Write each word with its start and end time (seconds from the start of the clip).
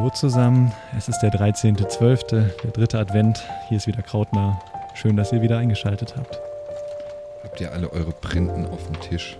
Hallo 0.00 0.08
zusammen, 0.08 0.72
es 0.96 1.10
ist 1.10 1.18
der 1.18 1.30
13.12., 1.30 2.30
der 2.30 2.70
dritte 2.70 2.98
Advent. 2.98 3.44
Hier 3.68 3.76
ist 3.76 3.86
wieder 3.86 4.00
Krautner. 4.00 4.58
Schön, 4.94 5.14
dass 5.14 5.30
ihr 5.30 5.42
wieder 5.42 5.58
eingeschaltet 5.58 6.14
habt. 6.16 6.40
Habt 7.44 7.60
ihr 7.60 7.70
alle 7.70 7.92
eure 7.92 8.10
Printen 8.12 8.64
auf 8.64 8.86
dem 8.86 8.98
Tisch? 9.02 9.36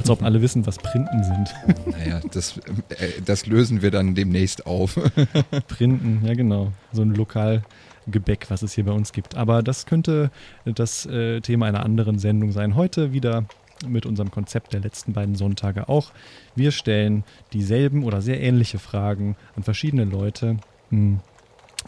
Als 0.00 0.10
ob 0.10 0.24
alle 0.24 0.42
wissen, 0.42 0.66
was 0.66 0.78
Printen 0.78 1.22
sind. 1.22 1.54
Naja, 1.96 2.20
das, 2.32 2.58
äh, 2.88 3.22
das 3.24 3.46
lösen 3.46 3.82
wir 3.82 3.92
dann 3.92 4.16
demnächst 4.16 4.66
auf. 4.66 4.98
Printen, 5.68 6.26
ja 6.26 6.34
genau. 6.34 6.72
So 6.90 7.02
ein 7.02 7.14
Lokalgebäck, 7.14 8.50
was 8.50 8.62
es 8.62 8.72
hier 8.72 8.86
bei 8.86 8.92
uns 8.92 9.12
gibt. 9.12 9.36
Aber 9.36 9.62
das 9.62 9.86
könnte 9.86 10.32
das 10.64 11.06
äh, 11.06 11.40
Thema 11.40 11.66
einer 11.66 11.84
anderen 11.84 12.18
Sendung 12.18 12.50
sein. 12.50 12.74
Heute 12.74 13.12
wieder 13.12 13.44
mit 13.86 14.06
unserem 14.06 14.30
Konzept 14.30 14.72
der 14.72 14.80
letzten 14.80 15.12
beiden 15.12 15.34
Sonntage 15.34 15.88
auch. 15.88 16.12
Wir 16.54 16.72
stellen 16.72 17.24
dieselben 17.52 18.04
oder 18.04 18.20
sehr 18.20 18.40
ähnliche 18.40 18.78
Fragen 18.78 19.36
an 19.56 19.62
verschiedene 19.62 20.04
Leute 20.04 20.58
hm, 20.90 21.20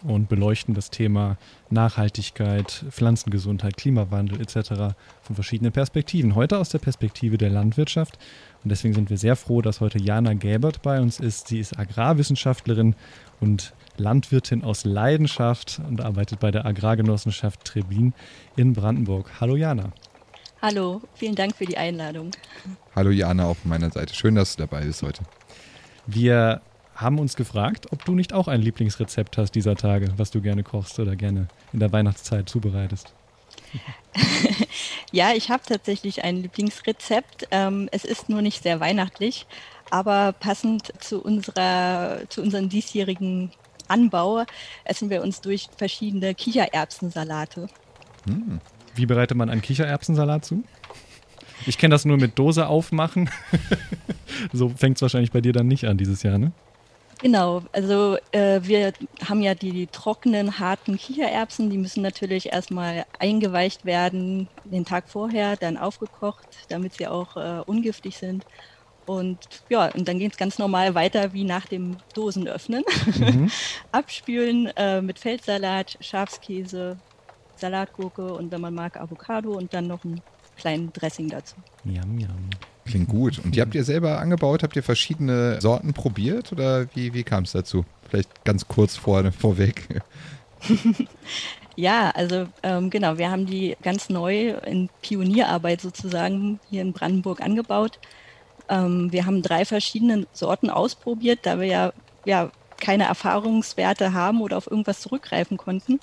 und 0.02 0.28
beleuchten 0.28 0.74
das 0.74 0.90
Thema 0.90 1.36
Nachhaltigkeit, 1.70 2.84
Pflanzengesundheit, 2.90 3.76
Klimawandel 3.76 4.40
etc. 4.40 4.94
von 5.20 5.34
verschiedenen 5.34 5.72
Perspektiven. 5.72 6.34
Heute 6.34 6.58
aus 6.58 6.70
der 6.70 6.78
Perspektive 6.78 7.38
der 7.38 7.50
Landwirtschaft. 7.50 8.18
Und 8.64 8.70
deswegen 8.70 8.94
sind 8.94 9.10
wir 9.10 9.18
sehr 9.18 9.36
froh, 9.36 9.60
dass 9.60 9.80
heute 9.80 10.00
Jana 10.00 10.34
Gäbert 10.34 10.82
bei 10.82 11.00
uns 11.00 11.20
ist. 11.20 11.48
Sie 11.48 11.60
ist 11.60 11.78
Agrarwissenschaftlerin 11.78 12.94
und 13.40 13.74
Landwirtin 13.96 14.64
aus 14.64 14.84
Leidenschaft 14.84 15.80
und 15.86 16.00
arbeitet 16.00 16.40
bei 16.40 16.50
der 16.50 16.64
Agrargenossenschaft 16.64 17.64
Trebin 17.64 18.14
in 18.56 18.72
Brandenburg. 18.72 19.40
Hallo 19.40 19.56
Jana. 19.56 19.92
Hallo, 20.62 21.02
vielen 21.14 21.34
Dank 21.34 21.56
für 21.56 21.66
die 21.66 21.76
Einladung. 21.76 22.30
Hallo 22.94 23.10
Jana 23.10 23.46
auf 23.46 23.64
meiner 23.64 23.90
Seite. 23.90 24.14
Schön, 24.14 24.36
dass 24.36 24.54
du 24.54 24.62
dabei 24.62 24.84
bist 24.84 25.02
heute. 25.02 25.24
Wir 26.06 26.62
haben 26.94 27.18
uns 27.18 27.34
gefragt, 27.34 27.88
ob 27.90 28.04
du 28.04 28.14
nicht 28.14 28.32
auch 28.32 28.46
ein 28.46 28.62
Lieblingsrezept 28.62 29.38
hast 29.38 29.56
dieser 29.56 29.74
Tage, 29.74 30.12
was 30.18 30.30
du 30.30 30.40
gerne 30.40 30.62
kochst 30.62 31.00
oder 31.00 31.16
gerne 31.16 31.48
in 31.72 31.80
der 31.80 31.92
Weihnachtszeit 31.92 32.48
zubereitest. 32.48 33.12
ja, 35.10 35.32
ich 35.32 35.50
habe 35.50 35.64
tatsächlich 35.66 36.22
ein 36.22 36.36
Lieblingsrezept. 36.36 37.48
Ähm, 37.50 37.88
es 37.90 38.04
ist 38.04 38.28
nur 38.28 38.40
nicht 38.40 38.62
sehr 38.62 38.78
weihnachtlich, 38.78 39.48
aber 39.90 40.30
passend 40.30 40.92
zu, 41.02 41.20
unserer, 41.20 42.20
zu 42.28 42.40
unserem 42.40 42.68
diesjährigen 42.68 43.50
Anbau 43.88 44.44
essen 44.84 45.10
wir 45.10 45.22
uns 45.22 45.40
durch 45.40 45.66
verschiedene 45.76 46.36
Kichererbsensalate. 46.36 47.66
Hm. 48.26 48.60
Wie 48.94 49.06
bereitet 49.06 49.36
man 49.36 49.50
einen 49.50 49.62
Kichererbsensalat 49.62 50.44
zu? 50.44 50.64
Ich 51.66 51.78
kenne 51.78 51.94
das 51.94 52.04
nur 52.04 52.16
mit 52.16 52.38
Dose 52.38 52.66
aufmachen. 52.66 53.30
so 54.52 54.68
fängt 54.70 54.96
es 54.96 55.02
wahrscheinlich 55.02 55.32
bei 55.32 55.40
dir 55.40 55.52
dann 55.52 55.68
nicht 55.68 55.86
an 55.86 55.96
dieses 55.96 56.22
Jahr, 56.22 56.38
ne? 56.38 56.52
Genau, 57.20 57.62
also 57.70 58.16
äh, 58.32 58.60
wir 58.64 58.92
haben 59.24 59.42
ja 59.42 59.54
die, 59.54 59.70
die, 59.70 59.86
trockenen, 59.86 60.58
harten 60.58 60.96
Kichererbsen, 60.96 61.70
die 61.70 61.78
müssen 61.78 62.02
natürlich 62.02 62.52
erstmal 62.52 63.06
eingeweicht 63.20 63.84
werden 63.84 64.48
den 64.64 64.84
Tag 64.84 65.08
vorher, 65.08 65.56
dann 65.56 65.76
aufgekocht, 65.76 66.48
damit 66.68 66.94
sie 66.94 67.06
auch 67.06 67.36
äh, 67.36 67.62
ungiftig 67.64 68.16
sind. 68.16 68.44
Und 69.06 69.38
ja, 69.68 69.86
und 69.92 70.08
dann 70.08 70.18
geht 70.18 70.32
es 70.32 70.38
ganz 70.38 70.58
normal 70.58 70.96
weiter 70.96 71.32
wie 71.32 71.44
nach 71.44 71.66
dem 71.66 71.96
Dosenöffnen. 72.14 72.82
Mhm. 73.16 73.50
Abspülen 73.92 74.66
äh, 74.76 75.00
mit 75.00 75.20
Feldsalat, 75.20 75.98
Schafskäse, 76.00 76.98
Salatgurke 77.62 78.34
und 78.34 78.52
wenn 78.52 78.60
man 78.60 78.74
mag 78.74 78.96
Avocado 78.98 79.52
und 79.52 79.72
dann 79.72 79.86
noch 79.86 80.04
einen 80.04 80.20
kleinen 80.56 80.92
Dressing 80.92 81.28
dazu. 81.28 81.54
Yum, 81.84 82.18
yum. 82.18 82.50
Klingt 82.84 83.08
gut. 83.08 83.38
Und 83.38 83.54
die 83.54 83.60
habt 83.60 83.74
ihr 83.74 83.84
selber 83.84 84.18
angebaut? 84.18 84.62
Habt 84.62 84.76
ihr 84.76 84.82
verschiedene 84.82 85.60
Sorten 85.60 85.94
probiert 85.94 86.52
oder 86.52 86.86
wie, 86.94 87.14
wie 87.14 87.22
kam 87.22 87.44
es 87.44 87.52
dazu? 87.52 87.84
Vielleicht 88.08 88.44
ganz 88.44 88.66
kurz 88.66 88.96
vor, 88.96 89.30
vorweg. 89.32 90.02
ja, 91.76 92.10
also 92.10 92.46
ähm, 92.62 92.90
genau, 92.90 93.18
wir 93.18 93.30
haben 93.30 93.46
die 93.46 93.76
ganz 93.82 94.10
neu 94.10 94.50
in 94.66 94.90
Pionierarbeit 95.00 95.80
sozusagen 95.80 96.58
hier 96.68 96.82
in 96.82 96.92
Brandenburg 96.92 97.40
angebaut. 97.40 98.00
Ähm, 98.68 99.12
wir 99.12 99.26
haben 99.26 99.42
drei 99.42 99.64
verschiedene 99.64 100.26
Sorten 100.32 100.68
ausprobiert, 100.68 101.40
da 101.42 101.60
wir 101.60 101.66
ja, 101.66 101.92
ja 102.24 102.50
keine 102.80 103.04
Erfahrungswerte 103.04 104.12
haben 104.12 104.42
oder 104.42 104.56
auf 104.56 104.68
irgendwas 104.68 105.00
zurückgreifen 105.00 105.56
konnten. 105.56 106.00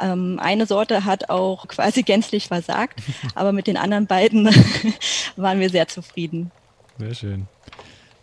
Ähm, 0.00 0.38
eine 0.40 0.66
Sorte 0.66 1.04
hat 1.04 1.30
auch 1.30 1.68
quasi 1.68 2.02
gänzlich 2.02 2.48
versagt, 2.48 3.02
aber 3.34 3.52
mit 3.52 3.66
den 3.66 3.76
anderen 3.76 4.06
beiden 4.06 4.46
waren 5.36 5.60
wir 5.60 5.70
sehr 5.70 5.88
zufrieden. 5.88 6.50
Sehr 6.98 7.14
schön. 7.14 7.48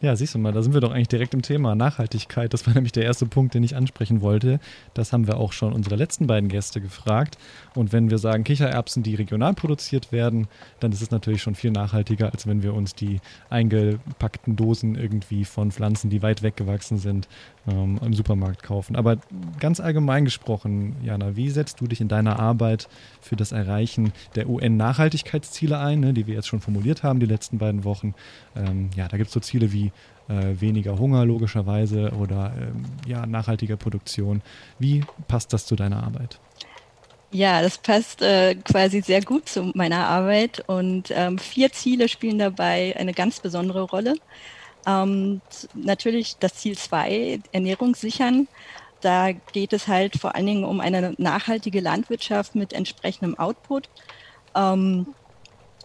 Ja, 0.02 0.16
siehst 0.16 0.34
du 0.34 0.40
mal, 0.40 0.52
da 0.52 0.64
sind 0.64 0.74
wir 0.74 0.82
doch 0.82 0.90
eigentlich 0.90 1.10
direkt 1.10 1.36
im 1.36 1.44
Thema 1.44 1.76
Nachhaltigkeit. 1.76 2.52
Das 2.52 2.66
war 2.66 2.74
nämlich 2.74 2.92
der 2.92 3.04
erste 3.04 3.28
Punkt, 3.28 3.54
den 3.54 3.62
ich 3.62 3.76
ansprechen 3.76 4.22
wollte. 4.22 4.60
Das 4.96 5.14
haben 5.14 5.28
wir 5.28 5.38
auch 5.38 5.54
schon 5.54 5.74
unsere 5.74 5.96
letzten 5.96 6.26
beiden 6.26 6.50
Gäste 6.50 6.82
gefragt. 6.82 7.38
Und 7.76 7.94
wenn 7.94 8.10
wir 8.10 8.18
sagen 8.18 8.44
Kichererbsen, 8.44 9.04
die 9.04 9.14
regional 9.14 9.54
produziert 9.54 10.12
werden, 10.12 10.48
dann 10.80 10.92
ist 10.92 11.04
es 11.04 11.12
natürlich 11.12 11.44
schon 11.44 11.54
viel 11.54 11.70
nachhaltiger, 11.70 12.32
als 12.32 12.48
wenn 12.48 12.64
wir 12.64 12.74
uns 12.74 12.96
die 12.96 13.20
eingepackten 13.52 14.56
Dosen 14.56 14.96
irgendwie 14.96 15.46
von 15.46 15.72
Pflanzen, 15.72 16.10
die 16.10 16.24
weit 16.24 16.42
weggewachsen 16.42 16.98
sind, 16.98 17.28
ähm, 17.68 18.00
im 18.04 18.14
Supermarkt 18.14 18.64
kaufen. 18.64 18.96
Aber 18.96 19.18
ganz 19.60 19.80
allgemein 19.80 20.26
gesprochen, 20.26 20.96
Jana, 21.04 21.36
wie 21.36 21.50
setzt 21.50 21.82
du 21.82 21.88
dich 21.88 22.02
in 22.02 22.08
deiner 22.08 22.40
Arbeit 22.40 22.88
für 23.22 23.36
das 23.36 23.52
Erreichen 23.52 24.14
der 24.36 24.50
UN-Nachhaltigkeitsziele 24.50 25.78
ein, 25.78 26.00
ne, 26.00 26.14
die 26.14 26.28
wir 26.28 26.36
jetzt 26.36 26.48
schon 26.48 26.62
formuliert 26.62 27.04
haben, 27.04 27.20
die 27.20 27.26
letzten 27.26 27.58
beiden 27.58 27.84
Wochen? 27.84 28.14
Ähm, 28.56 28.90
ja, 28.96 29.08
da 29.08 29.18
gibt 29.18 29.28
es 29.28 29.34
so 29.34 29.40
Ziele 29.40 29.72
wie 29.72 29.92
äh, 30.28 30.60
weniger 30.60 30.98
Hunger 30.98 31.26
logischerweise 31.26 32.12
oder 32.12 32.54
ähm, 32.60 32.86
ja, 33.06 33.26
nachhaltige 33.26 33.78
Produktion. 33.78 34.42
Wie 34.80 35.04
passt 35.28 35.54
das 35.54 35.66
zu 35.66 35.76
deiner 35.76 36.04
Arbeit? 36.04 36.40
Ja, 37.34 37.62
das 37.62 37.78
passt 37.78 38.22
äh, 38.22 38.56
quasi 38.56 39.02
sehr 39.02 39.22
gut 39.22 39.48
zu 39.48 39.72
meiner 39.74 40.08
Arbeit 40.08 40.64
und 40.68 41.12
ähm, 41.12 41.38
vier 41.38 41.72
Ziele 41.72 42.10
spielen 42.10 42.40
dabei 42.40 42.94
eine 42.98 43.14
ganz 43.14 43.40
besondere 43.40 43.84
Rolle. 43.84 44.16
Ähm, 44.86 45.42
natürlich 45.74 46.38
das 46.38 46.56
Ziel 46.56 46.78
zwei, 46.78 47.40
Ernährung 47.52 47.96
sichern. 47.96 48.48
Da 49.02 49.32
geht 49.32 49.74
es 49.74 49.88
halt 49.88 50.18
vor 50.18 50.36
allen 50.36 50.46
Dingen 50.46 50.64
um 50.64 50.80
eine 50.80 51.14
nachhaltige 51.18 51.82
Landwirtschaft 51.82 52.56
mit 52.56 52.74
entsprechendem 52.74 53.38
Output. 53.38 53.90
Ähm, 54.56 55.08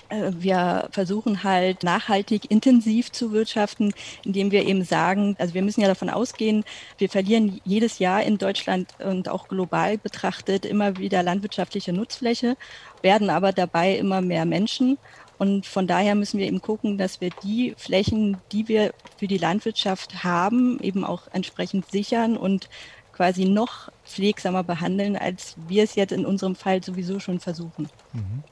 äh, 0.08 0.32
wir 0.38 0.88
versuchen 0.90 1.42
halt 1.42 1.82
nachhaltig 1.82 2.50
intensiv 2.50 3.10
zu 3.12 3.32
wirtschaften, 3.32 3.92
indem 4.24 4.50
wir 4.50 4.66
eben 4.66 4.84
sagen, 4.84 5.36
also 5.38 5.54
wir 5.54 5.62
müssen 5.62 5.80
ja 5.80 5.88
davon 5.88 6.10
ausgehen, 6.10 6.64
wir 6.98 7.08
verlieren 7.08 7.60
jedes 7.64 7.98
Jahr 7.98 8.22
in 8.22 8.38
Deutschland 8.38 8.88
und 9.04 9.28
auch 9.28 9.48
global 9.48 9.98
betrachtet 9.98 10.64
immer 10.64 10.98
wieder 10.98 11.22
landwirtschaftliche 11.22 11.92
Nutzfläche, 11.92 12.56
werden 13.02 13.30
aber 13.30 13.52
dabei 13.52 13.96
immer 13.96 14.20
mehr 14.20 14.44
Menschen. 14.44 14.98
Und 15.38 15.66
von 15.66 15.86
daher 15.86 16.14
müssen 16.14 16.38
wir 16.38 16.46
eben 16.46 16.62
gucken, 16.62 16.98
dass 16.98 17.20
wir 17.20 17.30
die 17.42 17.74
Flächen, 17.76 18.38
die 18.52 18.68
wir 18.68 18.94
für 19.18 19.26
die 19.26 19.38
Landwirtschaft 19.38 20.24
haben, 20.24 20.80
eben 20.80 21.04
auch 21.04 21.28
entsprechend 21.32 21.90
sichern 21.90 22.36
und 22.36 22.68
quasi 23.12 23.44
noch 23.46 23.90
pflegsamer 24.04 24.62
behandeln, 24.62 25.16
als 25.16 25.56
wir 25.68 25.82
es 25.84 25.94
jetzt 25.94 26.12
in 26.12 26.26
unserem 26.26 26.54
Fall 26.54 26.82
sowieso 26.82 27.18
schon 27.18 27.40
versuchen. 27.40 27.88
Mhm. 28.12 28.42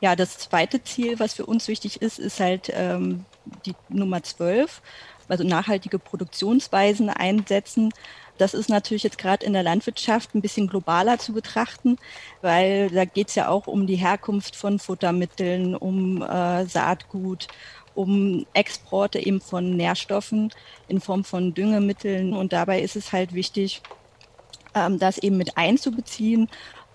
Ja, 0.00 0.16
das 0.16 0.38
zweite 0.38 0.82
Ziel, 0.82 1.18
was 1.18 1.34
für 1.34 1.46
uns 1.46 1.68
wichtig 1.68 2.02
ist, 2.02 2.18
ist 2.18 2.40
halt 2.40 2.70
ähm, 2.74 3.24
die 3.64 3.74
Nummer 3.88 4.22
12, 4.22 4.82
also 5.28 5.44
nachhaltige 5.44 5.98
Produktionsweisen 5.98 7.08
einsetzen. 7.08 7.92
Das 8.38 8.54
ist 8.54 8.68
natürlich 8.68 9.02
jetzt 9.02 9.18
gerade 9.18 9.44
in 9.46 9.52
der 9.52 9.62
Landwirtschaft 9.62 10.34
ein 10.34 10.42
bisschen 10.42 10.66
globaler 10.66 11.18
zu 11.18 11.32
betrachten, 11.32 11.96
weil 12.42 12.90
da 12.90 13.04
geht 13.04 13.28
es 13.28 13.34
ja 13.34 13.48
auch 13.48 13.66
um 13.66 13.86
die 13.86 13.96
Herkunft 13.96 14.56
von 14.56 14.78
Futtermitteln, 14.78 15.74
um 15.74 16.22
äh, 16.22 16.66
Saatgut, 16.66 17.48
um 17.94 18.46
Exporte 18.52 19.18
eben 19.18 19.40
von 19.40 19.76
Nährstoffen 19.76 20.52
in 20.88 21.00
Form 21.00 21.24
von 21.24 21.54
Düngemitteln. 21.54 22.34
Und 22.34 22.52
dabei 22.52 22.82
ist 22.82 22.96
es 22.96 23.12
halt 23.12 23.32
wichtig, 23.32 23.82
ähm, 24.74 24.98
das 24.98 25.18
eben 25.18 25.36
mit 25.36 25.56
einzubeziehen 25.56 26.48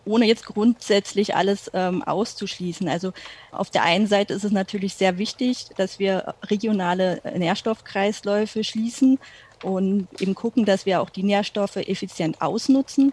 ohne 0.06 0.26
jetzt 0.26 0.46
grundsätzlich 0.46 1.36
alles 1.36 1.70
ähm, 1.74 2.04
auszuschließen. 2.04 2.88
Also 2.88 3.14
auf 3.52 3.70
der 3.70 3.84
einen 3.84 4.08
Seite 4.08 4.34
ist 4.34 4.44
es 4.44 4.52
natürlich 4.52 4.96
sehr 4.96 5.18
wichtig, 5.18 5.68
dass 5.78 6.00
wir 6.00 6.34
regionale 6.44 7.22
Nährstoffkreisläufe 7.36 8.64
schließen 8.64 9.20
und 9.64 10.08
eben 10.20 10.36
gucken, 10.36 10.66
dass 10.66 10.86
wir 10.86 11.02
auch 11.02 11.10
die 11.10 11.24
Nährstoffe 11.24 11.78
effizient 11.78 12.42
ausnutzen. 12.42 13.12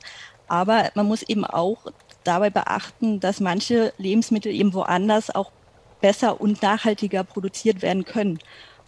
Aber 0.49 0.91
man 0.95 1.07
muss 1.07 1.23
eben 1.23 1.45
auch 1.45 1.79
dabei 2.25 2.51
beachten, 2.51 3.21
dass 3.21 3.41
manche 3.41 3.93
Lebensmittel 3.99 4.53
eben 4.53 4.73
woanders 4.75 5.35
auch 5.35 5.51
besser 6.01 6.41
und 6.41 6.63
nachhaltiger 6.63 7.25
produziert 7.25 7.83
werden 7.83 8.05
können. 8.05 8.39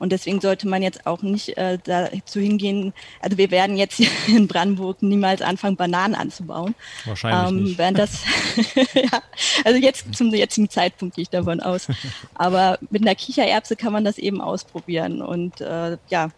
Und 0.00 0.12
deswegen 0.12 0.40
sollte 0.40 0.66
man 0.66 0.82
jetzt 0.82 1.06
auch 1.06 1.20
nicht 1.20 1.58
äh, 1.58 1.78
dazu 1.84 2.40
hingehen, 2.40 2.94
also 3.20 3.36
wir 3.36 3.50
werden 3.50 3.76
jetzt 3.76 3.96
hier 3.96 4.08
in 4.28 4.48
Brandenburg 4.48 5.02
niemals 5.02 5.42
anfangen, 5.42 5.76
Bananen 5.76 6.14
anzubauen. 6.14 6.74
Wahrscheinlich 7.04 7.50
ähm, 7.50 7.64
nicht. 7.64 7.78
Während 7.78 7.98
das, 7.98 8.24
ja, 8.94 9.22
also 9.62 9.78
jetzt 9.78 10.14
zum 10.14 10.34
jetzigen 10.34 10.70
Zeitpunkt 10.70 11.16
gehe 11.16 11.22
ich 11.22 11.28
davon 11.28 11.60
aus. 11.60 11.86
Aber 12.34 12.78
mit 12.88 13.02
einer 13.02 13.14
Kichererbse 13.14 13.76
kann 13.76 13.92
man 13.92 14.04
das 14.04 14.16
eben 14.16 14.40
ausprobieren 14.40 15.20
und 15.20 15.60
äh, 15.60 15.98
ja, 16.08 16.30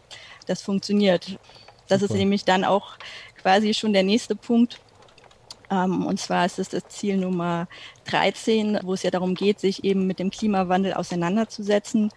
das 0.45 0.63
funktioniert. 0.63 1.39
Das 1.89 2.01
Super. 2.01 2.15
ist 2.15 2.19
nämlich 2.19 2.45
dann 2.45 2.65
auch 2.65 2.97
quasi 3.41 3.75
schon 3.75 3.93
der 3.93 4.03
nächste 4.03 4.37
Punkt. 4.37 4.81
Ähm, 5.71 6.07
und 6.07 6.21
zwar 6.21 6.47
ist 6.47 6.59
es 6.59 6.69
das 6.69 6.89
Ziel 6.89 7.17
Nummer 7.17 7.69
13, 8.05 8.81
wo 8.83 8.95
es 8.95 9.03
ja 9.03 9.11
darum 9.11 9.35
geht, 9.35 9.61
sich 9.61 9.85
eben 9.85 10.07
mit 10.07 10.19
dem 10.19 10.31
Klimawandel 10.31 10.95
auseinanderzusetzen. 10.95 12.11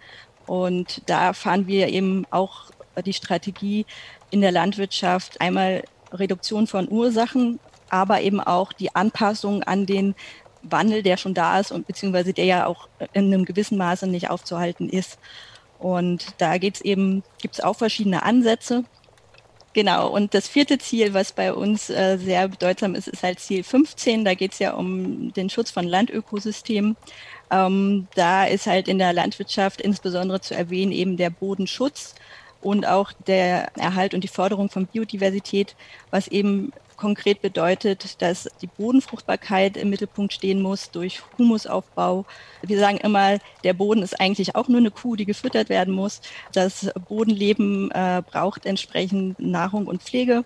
Und 0.46 1.02
da 1.06 1.32
fahren 1.32 1.66
wir 1.66 1.88
eben 1.88 2.24
auch 2.30 2.70
die 3.04 3.12
Strategie 3.12 3.84
in 4.30 4.40
der 4.40 4.52
Landwirtschaft 4.52 5.40
einmal 5.40 5.82
Reduktion 6.12 6.66
von 6.66 6.90
Ursachen, 6.90 7.58
aber 7.90 8.20
eben 8.20 8.40
auch 8.40 8.72
die 8.72 8.94
Anpassung 8.94 9.62
an 9.62 9.86
den 9.86 10.14
Wandel, 10.62 11.02
der 11.02 11.16
schon 11.16 11.34
da 11.34 11.58
ist 11.60 11.72
und 11.72 11.86
beziehungsweise 11.86 12.32
der 12.32 12.44
ja 12.44 12.66
auch 12.66 12.88
in 13.12 13.32
einem 13.32 13.44
gewissen 13.44 13.78
Maße 13.78 14.06
nicht 14.06 14.30
aufzuhalten 14.30 14.88
ist. 14.88 15.18
Und 15.78 16.26
da 16.38 16.58
geht's 16.58 16.80
eben, 16.80 17.22
gibt 17.40 17.54
es 17.54 17.60
auch 17.60 17.76
verschiedene 17.76 18.22
Ansätze. 18.22 18.84
Genau, 19.76 20.08
und 20.08 20.32
das 20.32 20.48
vierte 20.48 20.78
Ziel, 20.78 21.12
was 21.12 21.32
bei 21.32 21.52
uns 21.52 21.90
äh, 21.90 22.16
sehr 22.16 22.48
bedeutsam 22.48 22.94
ist, 22.94 23.08
ist 23.08 23.22
halt 23.22 23.40
Ziel 23.40 23.62
15. 23.62 24.24
Da 24.24 24.32
geht 24.32 24.54
es 24.54 24.58
ja 24.58 24.72
um 24.72 25.34
den 25.34 25.50
Schutz 25.50 25.70
von 25.70 25.86
Landökosystemen. 25.86 26.96
Ähm, 27.50 28.08
da 28.14 28.46
ist 28.46 28.66
halt 28.66 28.88
in 28.88 28.96
der 28.96 29.12
Landwirtschaft 29.12 29.82
insbesondere 29.82 30.40
zu 30.40 30.54
erwähnen 30.54 30.92
eben 30.92 31.18
der 31.18 31.28
Bodenschutz 31.28 32.14
und 32.62 32.86
auch 32.86 33.12
der 33.26 33.70
Erhalt 33.76 34.14
und 34.14 34.24
die 34.24 34.28
Förderung 34.28 34.70
von 34.70 34.86
Biodiversität, 34.86 35.76
was 36.10 36.26
eben 36.28 36.72
konkret 36.96 37.42
bedeutet, 37.42 38.20
dass 38.22 38.48
die 38.60 38.66
Bodenfruchtbarkeit 38.66 39.76
im 39.76 39.90
Mittelpunkt 39.90 40.32
stehen 40.32 40.62
muss 40.62 40.90
durch 40.90 41.22
Humusaufbau. 41.38 42.24
Wir 42.62 42.78
sagen 42.78 42.98
immer, 42.98 43.38
der 43.64 43.74
Boden 43.74 44.02
ist 44.02 44.18
eigentlich 44.20 44.56
auch 44.56 44.68
nur 44.68 44.78
eine 44.78 44.90
Kuh, 44.90 45.16
die 45.16 45.26
gefüttert 45.26 45.68
werden 45.68 45.94
muss. 45.94 46.20
Das 46.52 46.90
Bodenleben 47.08 47.90
äh, 47.90 48.22
braucht 48.24 48.66
entsprechend 48.66 49.38
Nahrung 49.38 49.86
und 49.86 50.02
Pflege. 50.02 50.44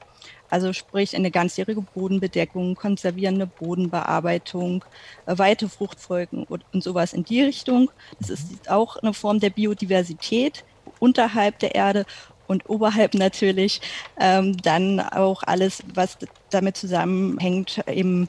Also 0.51 0.73
sprich 0.73 1.15
eine 1.15 1.31
ganzjährige 1.31 1.81
Bodenbedeckung, 1.81 2.75
konservierende 2.75 3.47
Bodenbearbeitung, 3.47 4.85
äh, 5.27 5.39
weite 5.39 5.69
Fruchtfolgen 5.69 6.45
und, 6.45 6.65
und 6.73 6.83
sowas 6.83 7.13
in 7.13 7.25
die 7.25 7.43
Richtung. 7.43 7.91
Das 8.19 8.31
ist 8.31 8.69
auch 8.69 8.97
eine 8.97 9.15
Form 9.15 9.39
der 9.39 9.51
Biodiversität 9.51 10.65
unterhalb 10.99 11.59
der 11.61 11.75
Erde 11.75 12.05
und 12.51 12.69
oberhalb 12.69 13.15
natürlich 13.15 13.81
ähm, 14.19 14.57
dann 14.57 14.99
auch 14.99 15.45
alles, 15.45 15.85
was 15.95 16.19
damit 16.51 16.77
zusammenhängt, 16.77 17.81
eben 17.87 18.29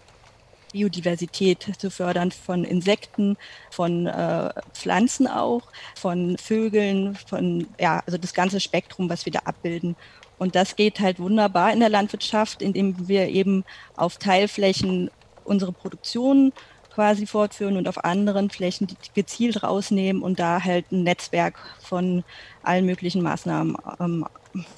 Biodiversität 0.71 1.68
zu 1.79 1.89
fördern 1.89 2.31
von 2.31 2.63
Insekten, 2.63 3.35
von 3.71 4.06
äh, 4.06 4.53
Pflanzen 4.73 5.27
auch, 5.27 5.63
von 5.95 6.38
Vögeln, 6.38 7.15
von 7.15 7.68
ja, 7.79 8.03
also 8.06 8.19
das 8.19 8.35
ganze 8.35 8.59
Spektrum, 8.59 9.09
was 9.09 9.25
wir 9.25 9.33
da 9.33 9.39
abbilden. 9.39 9.95
Und 10.38 10.56
das 10.56 10.75
geht 10.75 11.00
halt 11.00 11.19
wunderbar 11.19 11.73
in 11.73 11.79
der 11.79 11.89
Landwirtschaft, 11.89 12.62
indem 12.62 13.07
wir 13.07 13.27
eben 13.27 13.65
auf 13.95 14.18
Teilflächen 14.18 15.09
unsere 15.44 15.71
Produktion 15.71 16.53
quasi 16.94 17.26
fortführen 17.26 17.78
und 17.78 17.88
auf 17.88 18.04
anderen 18.04 18.50
Flächen 18.50 18.88
gezielt 19.14 19.64
rausnehmen 19.64 20.22
und 20.22 20.40
da 20.40 20.64
halt 20.64 20.92
ein 20.92 21.04
Netzwerk 21.04 21.58
von 21.82 22.24
allen 22.64 22.86
möglichen 22.86 23.22
Maßnahmen 23.22 23.78
ähm, 24.00 24.26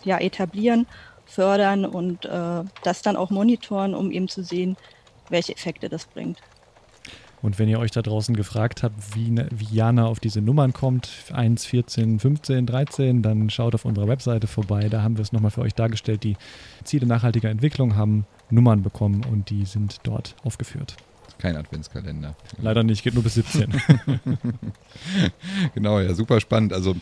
ja, 0.03 0.19
etablieren, 0.19 0.85
fördern 1.25 1.85
und 1.85 2.25
äh, 2.25 2.63
das 2.83 3.01
dann 3.01 3.15
auch 3.15 3.29
monitoren, 3.29 3.95
um 3.95 4.11
eben 4.11 4.27
zu 4.27 4.43
sehen, 4.43 4.77
welche 5.29 5.53
Effekte 5.53 5.89
das 5.89 6.05
bringt. 6.05 6.37
Und 7.41 7.59
wenn 7.59 7.67
ihr 7.67 7.79
euch 7.79 7.91
da 7.91 8.01
draußen 8.01 8.37
gefragt 8.37 8.83
habt, 8.83 9.15
wie, 9.15 9.29
ne, 9.29 9.49
wie 9.51 9.75
Jana 9.75 10.05
auf 10.05 10.21
diese 10.21 10.39
Nummern 10.39 10.71
kommt, 10.71 11.09
1, 11.33 11.65
14, 11.65 12.19
15, 12.19 12.65
13, 12.65 13.21
dann 13.21 13.49
schaut 13.49 13.75
auf 13.75 13.83
unserer 13.83 14.07
Webseite 14.07 14.47
vorbei. 14.47 14.87
Da 14.87 15.01
haben 15.01 15.17
wir 15.17 15.23
es 15.23 15.33
nochmal 15.33 15.51
für 15.51 15.59
euch 15.59 15.73
dargestellt. 15.73 16.23
Die 16.23 16.37
Ziele 16.85 17.05
nachhaltiger 17.05 17.49
Entwicklung 17.49 17.97
haben 17.97 18.25
Nummern 18.49 18.81
bekommen 18.81 19.25
und 19.29 19.49
die 19.49 19.65
sind 19.65 19.97
dort 20.03 20.35
aufgeführt. 20.45 20.95
Kein 21.43 21.57
Adventskalender. 21.57 22.37
Leider 22.61 22.83
nicht, 22.83 23.03
geht 23.03 23.15
nur 23.15 23.23
bis 23.23 23.33
17. 23.33 23.69
genau, 25.75 25.99
ja, 25.99 26.13
super 26.13 26.39
spannend. 26.39 26.71
Also 26.71 26.95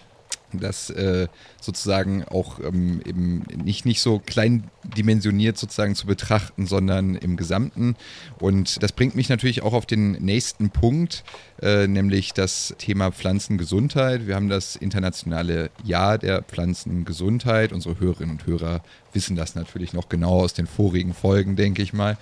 das 0.52 0.90
äh, 0.90 1.28
sozusagen 1.62 2.24
auch 2.24 2.60
ähm, 2.60 3.04
eben 3.06 3.44
nicht, 3.64 3.86
nicht 3.86 4.02
so 4.02 4.18
klein 4.18 4.64
dimensioniert 4.98 5.60
sozusagen 5.60 5.94
zu 5.94 6.08
betrachten, 6.08 6.66
sondern 6.66 7.14
im 7.14 7.38
Gesamten. 7.38 7.96
Und 8.40 8.82
das 8.82 8.94
bringt 8.94 9.16
mich 9.16 9.30
natürlich 9.30 9.62
auch 9.62 9.74
auf 9.74 9.86
den 9.86 10.14
nächsten 10.14 10.72
Punkt, 10.72 11.24
äh, 11.62 11.86
nämlich 11.86 12.34
das 12.34 12.74
Thema 12.80 13.12
Pflanzengesundheit. 13.12 14.26
Wir 14.26 14.34
haben 14.34 14.50
das 14.50 14.76
internationale 14.76 15.70
Jahr 15.84 16.18
der 16.18 16.42
Pflanzengesundheit. 16.42 17.74
Unsere 17.74 18.00
Hörerinnen 18.00 18.32
und 18.32 18.48
Hörer 18.48 18.82
wissen 19.14 19.36
das 19.36 19.54
natürlich 19.54 19.94
noch 19.94 20.10
genau 20.10 20.42
aus 20.42 20.56
den 20.56 20.66
vorigen 20.66 21.14
Folgen, 21.14 21.56
denke 21.56 21.84
ich 21.84 21.94
mal. 21.94 22.18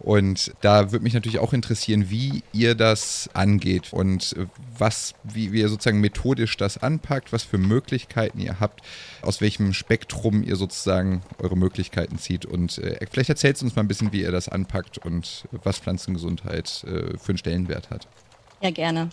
Und 0.00 0.52
da 0.62 0.92
würde 0.92 1.02
mich 1.02 1.12
natürlich 1.12 1.38
auch 1.38 1.52
interessieren, 1.52 2.08
wie 2.08 2.42
ihr 2.52 2.74
das 2.74 3.28
angeht 3.34 3.92
und 3.92 4.34
was, 4.78 5.14
wie, 5.24 5.52
wie 5.52 5.60
ihr 5.60 5.68
sozusagen 5.68 6.00
methodisch 6.00 6.56
das 6.56 6.78
anpackt, 6.78 7.34
was 7.34 7.42
für 7.42 7.58
Möglichkeiten 7.58 8.40
ihr 8.40 8.60
habt, 8.60 8.80
aus 9.20 9.42
welchem 9.42 9.74
Spektrum 9.74 10.42
ihr 10.42 10.56
sozusagen 10.56 11.22
eure 11.38 11.56
Möglichkeiten 11.56 12.18
zieht. 12.18 12.46
Und 12.46 12.78
äh, 12.78 12.98
vielleicht 13.10 13.28
erzählt 13.28 13.62
uns 13.62 13.76
mal 13.76 13.82
ein 13.82 13.88
bisschen, 13.88 14.10
wie 14.12 14.22
ihr 14.22 14.32
das 14.32 14.48
anpackt 14.48 14.96
und 14.98 15.44
was 15.64 15.78
Pflanzengesundheit 15.78 16.84
äh, 16.84 17.18
für 17.18 17.30
einen 17.30 17.38
Stellenwert 17.38 17.90
hat. 17.90 18.08
Ja, 18.62 18.70
gerne. 18.70 19.10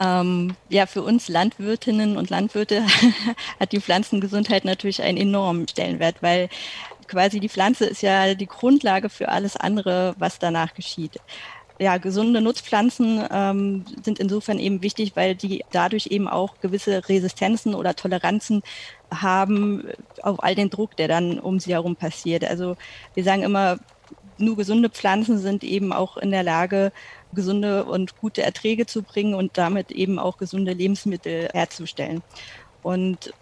Ähm, 0.00 0.56
ja, 0.68 0.86
für 0.86 1.02
uns 1.02 1.28
Landwirtinnen 1.28 2.16
und 2.16 2.28
Landwirte 2.28 2.84
hat 3.60 3.72
die 3.72 3.80
Pflanzengesundheit 3.80 4.64
natürlich 4.64 5.02
einen 5.02 5.18
enormen 5.18 5.68
Stellenwert, 5.68 6.16
weil 6.20 6.48
quasi 7.08 7.40
die 7.40 7.48
Pflanze 7.48 7.86
ist 7.86 8.02
ja 8.02 8.34
die 8.34 8.46
Grundlage 8.46 9.08
für 9.08 9.28
alles 9.28 9.56
andere, 9.56 10.14
was 10.18 10.38
danach 10.38 10.74
geschieht. 10.74 11.20
Ja, 11.80 11.98
gesunde 11.98 12.40
Nutzpflanzen 12.40 13.24
ähm, 13.32 13.84
sind 14.04 14.20
insofern 14.20 14.60
eben 14.60 14.82
wichtig, 14.82 15.16
weil 15.16 15.34
die 15.34 15.64
dadurch 15.72 16.06
eben 16.06 16.28
auch 16.28 16.60
gewisse 16.60 17.08
Resistenzen 17.08 17.74
oder 17.74 17.96
Toleranzen 17.96 18.62
haben 19.12 19.88
auf 20.22 20.40
all 20.42 20.54
den 20.54 20.70
Druck, 20.70 20.96
der 20.96 21.08
dann 21.08 21.40
um 21.40 21.58
sie 21.58 21.72
herum 21.72 21.96
passiert. 21.96 22.44
Also 22.44 22.76
wir 23.14 23.24
sagen 23.24 23.42
immer, 23.42 23.78
nur 24.38 24.56
gesunde 24.56 24.88
Pflanzen 24.88 25.38
sind 25.38 25.64
eben 25.64 25.92
auch 25.92 26.16
in 26.16 26.30
der 26.30 26.42
Lage, 26.44 26.92
gesunde 27.34 27.84
und 27.84 28.18
gute 28.20 28.42
Erträge 28.42 28.86
zu 28.86 29.02
bringen 29.02 29.34
und 29.34 29.58
damit 29.58 29.90
eben 29.90 30.18
auch 30.18 30.38
gesunde 30.38 30.72
Lebensmittel 30.72 31.48
herzustellen. 31.52 32.22
Und 32.82 33.32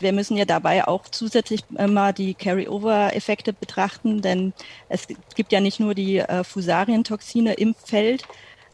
wir 0.00 0.12
müssen 0.12 0.36
ja 0.36 0.44
dabei 0.44 0.86
auch 0.86 1.08
zusätzlich 1.10 1.62
immer 1.76 2.12
die 2.12 2.34
Carry-over-Effekte 2.34 3.52
betrachten, 3.52 4.22
denn 4.22 4.52
es 4.88 5.06
gibt 5.34 5.52
ja 5.52 5.60
nicht 5.60 5.80
nur 5.80 5.94
die 5.94 6.18
äh, 6.18 6.44
Fusarientoxine 6.44 7.54
im 7.54 7.74
Feld, 7.74 8.24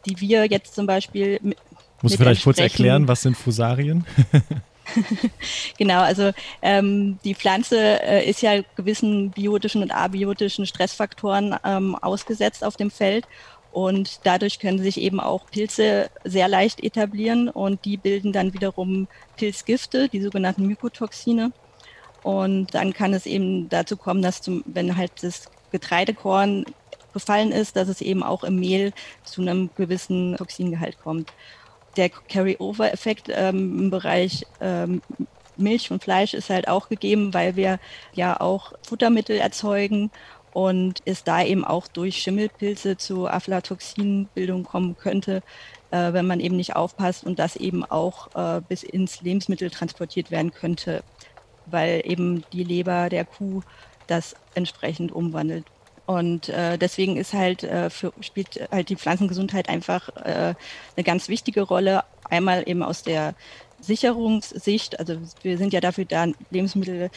die 0.07 0.21
wir 0.21 0.47
jetzt 0.47 0.75
zum 0.75 0.87
Beispiel. 0.87 1.39
Mit, 1.43 1.59
Muss 2.03 2.13
du 2.13 2.19
vielleicht 2.19 2.45
kurz 2.45 2.59
erklären, 2.59 3.09
was 3.09 3.23
sind 3.23 3.37
Fusarien? 3.37 4.07
genau, 5.79 6.01
also 6.01 6.33
ähm, 6.63 7.19
die 7.25 7.35
Pflanze 7.35 8.03
äh, 8.03 8.29
ist 8.29 8.43
ja 8.43 8.63
gewissen 8.77 9.31
biotischen 9.31 9.83
und 9.83 9.91
abiotischen 9.91 10.67
Stressfaktoren 10.67 11.57
ähm, 11.65 11.97
ausgesetzt 11.97 12.65
auf 12.65 12.77
dem 12.77 12.91
Feld 12.91 13.27
und 13.77 14.21
dadurch 14.25 14.59
können 14.59 14.79
sich 14.79 14.99
eben 14.99 15.21
auch 15.21 15.51
Pilze 15.51 16.09
sehr 16.25 16.49
leicht 16.49 16.83
etablieren 16.83 17.51
und 17.51 17.85
die 17.85 17.99
bilden 17.99 18.33
dann 18.33 18.55
wiederum 18.55 19.07
Pilzgifte, 19.37 20.09
die 20.09 20.23
sogenannten 20.23 20.67
Mykotoxine. 20.67 21.53
Und 22.23 22.75
dann 22.75 22.95
kann 22.95 23.13
es 23.13 23.27
eben 23.27 23.69
dazu 23.69 23.99
kommen, 23.99 24.23
dass 24.23 24.41
zum, 24.41 24.65
wenn 24.65 24.97
halt 24.97 25.13
das 25.21 25.51
Getreidekorn 25.73 26.65
befallen 27.13 27.53
ist, 27.53 27.77
dass 27.77 27.89
es 27.89 28.01
eben 28.01 28.23
auch 28.23 28.45
im 28.45 28.59
Mehl 28.59 28.95
zu 29.25 29.43
einem 29.43 29.69
gewissen 29.77 30.37
Toxingehalt 30.39 30.99
kommt. 30.99 31.35
Der 31.99 32.09
Carry-over-Effekt 32.09 33.29
ähm, 33.31 33.79
im 33.79 33.91
Bereich 33.91 34.47
ähm, 34.63 35.03
Milch 35.59 35.91
und 35.91 36.03
Fleisch 36.03 36.33
ist 36.33 36.49
halt 36.49 36.69
auch 36.69 36.89
gegeben, 36.89 37.35
weil 37.35 37.57
wir 37.57 37.79
ja 38.15 38.41
auch 38.41 38.73
Futtermittel 38.83 39.37
erzeugen 39.37 40.11
und 40.57 41.03
es 41.05 41.23
da 41.23 41.43
eben 41.43 41.67
auch 41.67 41.87
durch 41.87 42.17
Schimmelpilze 42.17 42.97
zu 42.97 43.29
Aflatoxinbildung 43.29 44.65
kommen 44.65 44.97
könnte, 44.97 45.43
äh, 45.91 46.15
wenn 46.15 46.27
man 46.27 46.41
eben 46.41 46.57
nicht 46.57 46.75
aufpasst 46.75 47.25
und 47.25 47.39
das 47.39 47.57
eben 47.57 47.85
auch 47.85 48.35
äh, 48.35 48.63
bis 48.67 48.83
ins 48.83 49.21
Lebensmittel 49.21 49.69
transportiert 49.69 50.31
werden 50.31 50.53
könnte, 50.53 51.05
weil 51.67 52.01
eben 52.07 52.43
die 52.55 52.65
Leber 52.65 53.11
der 53.11 53.27
Kuh 53.27 53.61
das 54.07 54.35
entsprechend 54.55 55.13
umwandelt. 55.13 55.67
Und 56.07 56.49
äh, 56.49 56.79
deswegen 56.79 57.19
ist 57.19 57.35
halt 57.35 57.63
äh, 57.63 57.91
für, 57.91 58.15
spielt 58.21 58.59
halt 58.73 58.89
die 58.89 58.97
Pflanzengesundheit 58.97 59.69
einfach 59.69 60.09
äh, 60.17 60.55
eine 60.97 61.05
ganz 61.05 61.29
wichtige 61.29 61.61
Rolle. 61.61 62.03
Einmal 62.31 62.67
eben 62.67 62.83
aus 62.83 63.03
der 63.03 63.35
Sicherungssicht, 63.81 64.99
also 64.99 65.19
wir 65.43 65.59
sind 65.59 65.73
ja 65.73 65.81
dafür 65.81 66.07
da, 66.07 66.27
Lebensmittel 66.51 67.11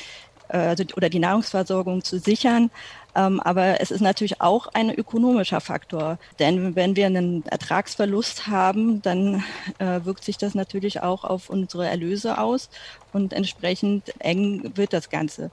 also, 0.58 0.84
oder 0.96 1.10
die 1.10 1.20
Nahrungsversorgung 1.20 2.04
zu 2.04 2.20
sichern. 2.20 2.72
Ähm, 3.16 3.40
aber 3.40 3.82
es 3.82 3.92
ist 3.92 4.02
natürlich 4.02 4.42
auch 4.42 4.68
ein 4.68 4.94
ökonomischer 4.94 5.62
Faktor. 5.62 6.20
Denn 6.38 6.76
wenn 6.76 6.96
wir 6.96 7.08
einen 7.08 7.46
Ertragsverlust 7.46 8.48
haben, 8.48 9.02
dann 9.02 9.44
äh, 9.80 10.02
wirkt 10.04 10.24
sich 10.24 10.38
das 10.38 10.56
natürlich 10.56 11.02
auch 11.02 11.24
auf 11.24 11.50
unsere 11.50 11.88
Erlöse 11.88 12.38
aus 12.38 12.70
und 13.14 13.34
entsprechend 13.34 14.14
eng 14.20 14.72
wird 14.76 14.94
das 14.94 15.10
Ganze. 15.10 15.52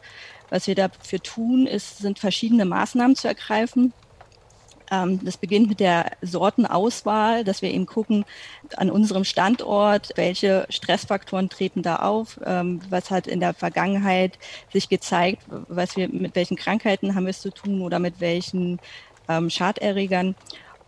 Was 0.51 0.67
wir 0.67 0.75
dafür 0.75 1.21
tun, 1.21 1.67
ist, 1.67 1.99
sind 1.99 2.19
verschiedene 2.19 2.65
Maßnahmen 2.65 3.17
zu 3.17 3.27
ergreifen. 3.27 3.93
Ähm, 4.91 5.21
das 5.25 5.37
beginnt 5.37 5.69
mit 5.69 5.81
der 5.81 6.13
Sortenauswahl, 6.23 7.45
dass 7.45 7.63
wir 7.63 7.71
eben 7.71 7.87
gucken 7.87 8.25
an 8.77 8.91
unserem 8.91 9.25
Standort, 9.25 10.13
welche 10.17 10.67
Stressfaktoren 10.71 11.49
treten 11.49 11.83
da 11.83 11.97
auf, 11.97 12.41
ähm, 12.45 12.81
was 12.89 13.11
hat 13.11 13.27
in 13.27 13.41
der 13.41 13.55
Vergangenheit 13.55 14.39
sich 14.73 14.89
gezeigt, 14.89 15.43
was 15.69 15.97
wir 15.97 16.09
mit 16.09 16.35
welchen 16.37 16.57
Krankheiten 16.57 17.15
haben 17.15 17.25
wir 17.25 17.31
es 17.31 17.41
zu 17.41 17.51
tun 17.51 17.83
oder 17.83 17.99
mit 17.99 18.21
welchen 18.21 18.79
ähm, 19.29 19.51
Schaderregern 19.51 20.35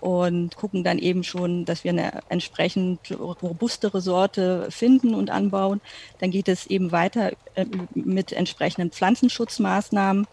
und 0.01 0.57
gucken 0.57 0.85
dann 0.85 0.99
eben 0.99 1.25
schon, 1.25 1.65
dass 1.65 1.85
wir 1.85 1.91
eine 1.91 2.21
entsprechend 2.29 3.01
robustere 3.11 4.01
Sorte 4.01 4.69
finden 4.71 5.15
und 5.15 5.31
anbauen. 5.31 5.81
Dann 6.21 6.31
geht 6.31 6.49
es 6.49 6.67
eben 6.67 6.93
weiter 6.93 7.33
äh, 7.55 7.67
mit 7.95 8.33
entsprechenden 8.33 8.93
Pflanzenschutzmaßnahmen. 8.93 10.27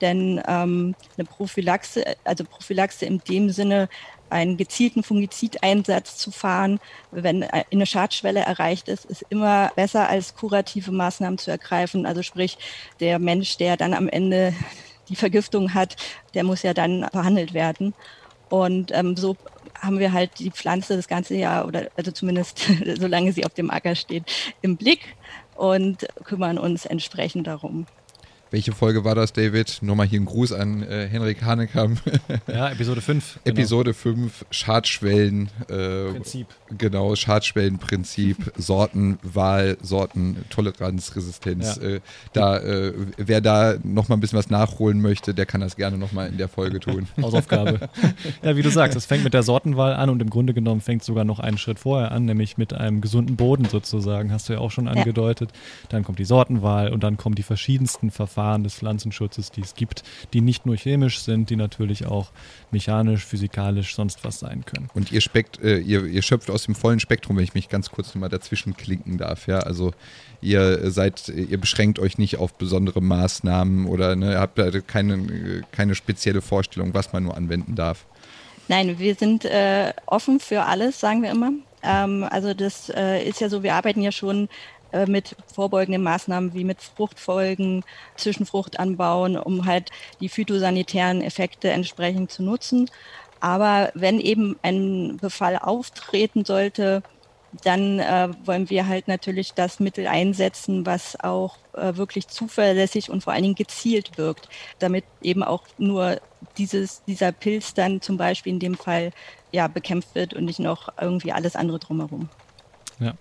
Denn 0.00 0.40
ähm, 0.46 0.94
eine 1.16 1.24
Prophylaxe, 1.26 2.04
also 2.24 2.44
Prophylaxe 2.44 3.04
in 3.04 3.18
dem 3.28 3.50
Sinne, 3.50 3.88
einen 4.30 4.56
gezielten 4.56 5.02
Fungizideinsatz 5.02 6.18
zu 6.18 6.30
fahren, 6.30 6.80
wenn 7.10 7.42
eine 7.42 7.86
Schadschwelle 7.86 8.40
erreicht 8.40 8.88
ist, 8.88 9.06
ist 9.06 9.24
immer 9.30 9.70
besser 9.74 10.08
als 10.08 10.34
kurative 10.34 10.92
Maßnahmen 10.92 11.38
zu 11.38 11.50
ergreifen. 11.50 12.06
Also 12.06 12.22
sprich, 12.22 12.58
der 13.00 13.18
Mensch, 13.18 13.56
der 13.56 13.76
dann 13.76 13.94
am 13.94 14.08
Ende 14.08 14.54
die 15.08 15.16
Vergiftung 15.16 15.74
hat, 15.74 15.96
der 16.34 16.44
muss 16.44 16.62
ja 16.62 16.74
dann 16.74 17.06
behandelt 17.12 17.54
werden. 17.54 17.94
Und 18.50 18.92
ähm, 18.94 19.16
so 19.16 19.36
haben 19.80 19.98
wir 19.98 20.12
halt 20.12 20.38
die 20.38 20.50
Pflanze 20.50 20.96
das 20.96 21.08
ganze 21.08 21.36
Jahr 21.36 21.66
oder 21.66 21.88
also 21.96 22.10
zumindest 22.10 22.60
solange 22.98 23.32
sie 23.32 23.44
auf 23.44 23.54
dem 23.54 23.70
Acker 23.70 23.94
steht 23.94 24.24
im 24.62 24.76
Blick 24.76 25.16
und 25.54 26.06
kümmern 26.24 26.58
uns 26.58 26.86
entsprechend 26.86 27.46
darum. 27.46 27.86
Welche 28.50 28.72
Folge 28.72 29.04
war 29.04 29.14
das, 29.14 29.34
David? 29.34 29.80
Nochmal 29.82 30.06
hier 30.06 30.20
ein 30.20 30.24
Gruß 30.24 30.54
an 30.54 30.82
äh, 30.82 31.06
Henrik 31.06 31.42
Hanekam. 31.44 31.98
ja, 32.46 32.70
Episode 32.70 33.02
5. 33.02 33.40
Genau. 33.48 33.60
Episode 33.60 33.94
5, 33.94 34.46
Schadschwellen. 34.50 35.48
Äh, 35.68 36.12
Prinzip. 36.12 36.46
Genau, 36.76 37.14
Schadschwellenprinzip, 37.14 38.52
Sortenwahl, 38.56 39.76
Sortentoleranz, 39.82 41.16
Resistenz. 41.16 41.76
Ja. 41.76 41.88
Äh, 41.88 42.00
da, 42.32 42.58
äh, 42.58 42.92
wer 43.16 43.40
da 43.40 43.74
nochmal 43.82 44.18
ein 44.18 44.20
bisschen 44.20 44.38
was 44.38 44.50
nachholen 44.50 45.00
möchte, 45.00 45.34
der 45.34 45.46
kann 45.46 45.60
das 45.60 45.76
gerne 45.76 45.98
nochmal 45.98 46.28
in 46.28 46.38
der 46.38 46.48
Folge 46.48 46.80
tun. 46.80 47.06
Hausaufgabe. 47.20 47.88
ja, 48.42 48.56
wie 48.56 48.62
du 48.62 48.70
sagst, 48.70 48.96
es 48.96 49.06
fängt 49.06 49.24
mit 49.24 49.34
der 49.34 49.42
Sortenwahl 49.42 49.94
an 49.94 50.10
und 50.10 50.20
im 50.20 50.30
Grunde 50.30 50.54
genommen 50.54 50.80
fängt 50.80 51.02
es 51.02 51.06
sogar 51.06 51.24
noch 51.24 51.38
einen 51.38 51.58
Schritt 51.58 51.78
vorher 51.78 52.12
an, 52.12 52.24
nämlich 52.24 52.56
mit 52.58 52.72
einem 52.72 53.00
gesunden 53.00 53.36
Boden 53.36 53.66
sozusagen, 53.66 54.32
hast 54.32 54.48
du 54.48 54.54
ja 54.54 54.58
auch 54.58 54.70
schon 54.70 54.88
angedeutet. 54.88 55.50
Ja. 55.52 55.88
Dann 55.90 56.04
kommt 56.04 56.18
die 56.18 56.24
Sortenwahl 56.24 56.92
und 56.92 57.02
dann 57.02 57.16
kommen 57.16 57.34
die 57.34 57.42
verschiedensten 57.42 58.10
Verfahren 58.10 58.37
Verfahren 58.38 58.62
des 58.62 58.74
Pflanzenschutzes, 58.74 59.50
die 59.50 59.62
es 59.62 59.74
gibt, 59.74 60.04
die 60.32 60.40
nicht 60.40 60.64
nur 60.64 60.76
chemisch 60.76 61.18
sind, 61.22 61.50
die 61.50 61.56
natürlich 61.56 62.06
auch 62.06 62.30
mechanisch, 62.70 63.24
physikalisch, 63.24 63.96
sonst 63.96 64.22
was 64.22 64.38
sein 64.38 64.64
können. 64.64 64.88
Und 64.94 65.10
ihr, 65.10 65.20
spekt, 65.20 65.60
äh, 65.60 65.78
ihr, 65.78 66.04
ihr 66.04 66.22
schöpft 66.22 66.48
aus 66.48 66.64
dem 66.64 66.76
vollen 66.76 67.00
Spektrum, 67.00 67.36
wenn 67.36 67.42
ich 67.42 67.54
mich 67.54 67.68
ganz 67.68 67.90
kurz 67.90 68.14
nochmal 68.14 68.28
dazwischen 68.28 68.76
klinken 68.76 69.18
darf. 69.18 69.48
Ja? 69.48 69.58
Also 69.58 69.92
ihr 70.40 70.88
seid, 70.92 71.28
ihr 71.28 71.58
beschränkt 71.58 71.98
euch 71.98 72.16
nicht 72.16 72.36
auf 72.36 72.54
besondere 72.54 73.00
Maßnahmen 73.00 73.86
oder 73.86 74.14
ne, 74.14 74.38
habt 74.38 74.60
keine, 74.86 75.64
keine 75.72 75.96
spezielle 75.96 76.40
Vorstellung, 76.40 76.94
was 76.94 77.12
man 77.12 77.24
nur 77.24 77.36
anwenden 77.36 77.74
darf. 77.74 78.06
Nein, 78.68 79.00
wir 79.00 79.16
sind 79.16 79.46
äh, 79.46 79.92
offen 80.06 80.38
für 80.38 80.62
alles, 80.62 81.00
sagen 81.00 81.22
wir 81.22 81.32
immer. 81.32 81.50
Ähm, 81.82 82.24
also 82.30 82.54
das 82.54 82.88
äh, 82.94 83.26
ist 83.28 83.40
ja 83.40 83.48
so, 83.48 83.64
wir 83.64 83.74
arbeiten 83.74 84.02
ja 84.02 84.12
schon 84.12 84.48
mit 85.06 85.36
vorbeugenden 85.54 86.02
Maßnahmen 86.02 86.54
wie 86.54 86.64
mit 86.64 86.80
Fruchtfolgen, 86.80 87.84
Zwischenfrucht 88.16 88.78
anbauen, 88.78 89.36
um 89.36 89.66
halt 89.66 89.90
die 90.20 90.28
phytosanitären 90.28 91.22
Effekte 91.22 91.70
entsprechend 91.70 92.30
zu 92.30 92.42
nutzen. 92.42 92.90
Aber 93.40 93.90
wenn 93.94 94.20
eben 94.20 94.56
ein 94.62 95.18
Befall 95.20 95.58
auftreten 95.58 96.44
sollte, 96.44 97.02
dann 97.64 97.98
äh, 97.98 98.28
wollen 98.44 98.68
wir 98.68 98.86
halt 98.86 99.08
natürlich 99.08 99.54
das 99.54 99.80
Mittel 99.80 100.06
einsetzen, 100.06 100.84
was 100.84 101.18
auch 101.20 101.56
äh, 101.72 101.96
wirklich 101.96 102.28
zuverlässig 102.28 103.10
und 103.10 103.22
vor 103.22 103.32
allen 103.32 103.42
Dingen 103.42 103.54
gezielt 103.54 104.18
wirkt, 104.18 104.48
damit 104.78 105.04
eben 105.22 105.42
auch 105.42 105.62
nur 105.78 106.20
dieses, 106.58 107.02
dieser 107.04 107.32
Pilz 107.32 107.72
dann 107.74 108.00
zum 108.02 108.16
Beispiel 108.16 108.52
in 108.52 108.60
dem 108.60 108.74
Fall 108.74 109.12
ja, 109.50 109.66
bekämpft 109.66 110.14
wird 110.14 110.34
und 110.34 110.44
nicht 110.44 110.58
noch 110.58 110.90
irgendwie 111.00 111.32
alles 111.32 111.56
andere 111.56 111.78
drumherum. 111.78 112.28
Ja, 113.00 113.14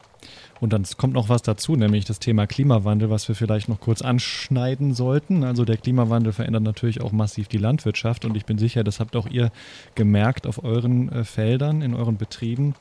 und 0.59 0.73
dann 0.73 0.83
kommt 0.97 1.13
noch 1.13 1.29
was 1.29 1.41
dazu, 1.41 1.75
nämlich 1.75 2.05
das 2.05 2.19
Thema 2.19 2.47
Klimawandel, 2.47 3.09
was 3.09 3.27
wir 3.27 3.35
vielleicht 3.35 3.69
noch 3.69 3.79
kurz 3.79 4.01
anschneiden 4.01 4.93
sollten. 4.93 5.43
Also 5.43 5.65
der 5.65 5.77
Klimawandel 5.77 6.33
verändert 6.33 6.63
natürlich 6.63 7.01
auch 7.01 7.11
massiv 7.11 7.47
die 7.47 7.57
Landwirtschaft 7.57 8.25
und 8.25 8.35
ich 8.35 8.45
bin 8.45 8.57
sicher, 8.57 8.83
das 8.83 8.99
habt 8.99 9.15
auch 9.15 9.27
ihr 9.27 9.51
gemerkt 9.95 10.47
auf 10.47 10.63
euren 10.63 11.11
äh, 11.11 11.23
Feldern, 11.23 11.81
in 11.81 11.93
euren 11.93 12.17
Betrieben. 12.17 12.75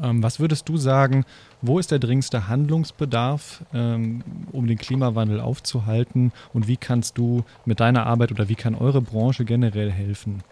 Ähm, 0.00 0.22
was 0.22 0.40
würdest 0.40 0.68
du 0.68 0.76
sagen, 0.76 1.24
wo 1.62 1.78
ist 1.78 1.90
der 1.90 1.98
dringendste 1.98 2.48
Handlungsbedarf, 2.48 3.64
ähm, 3.74 4.22
um 4.52 4.66
den 4.66 4.78
Klimawandel 4.78 5.40
aufzuhalten 5.40 6.32
und 6.52 6.68
wie 6.68 6.76
kannst 6.76 7.18
du 7.18 7.44
mit 7.64 7.80
deiner 7.80 8.06
Arbeit 8.06 8.30
oder 8.30 8.48
wie 8.48 8.54
kann 8.54 8.74
eure 8.74 9.02
Branche 9.02 9.44
generell 9.44 9.90
helfen? 9.90 10.42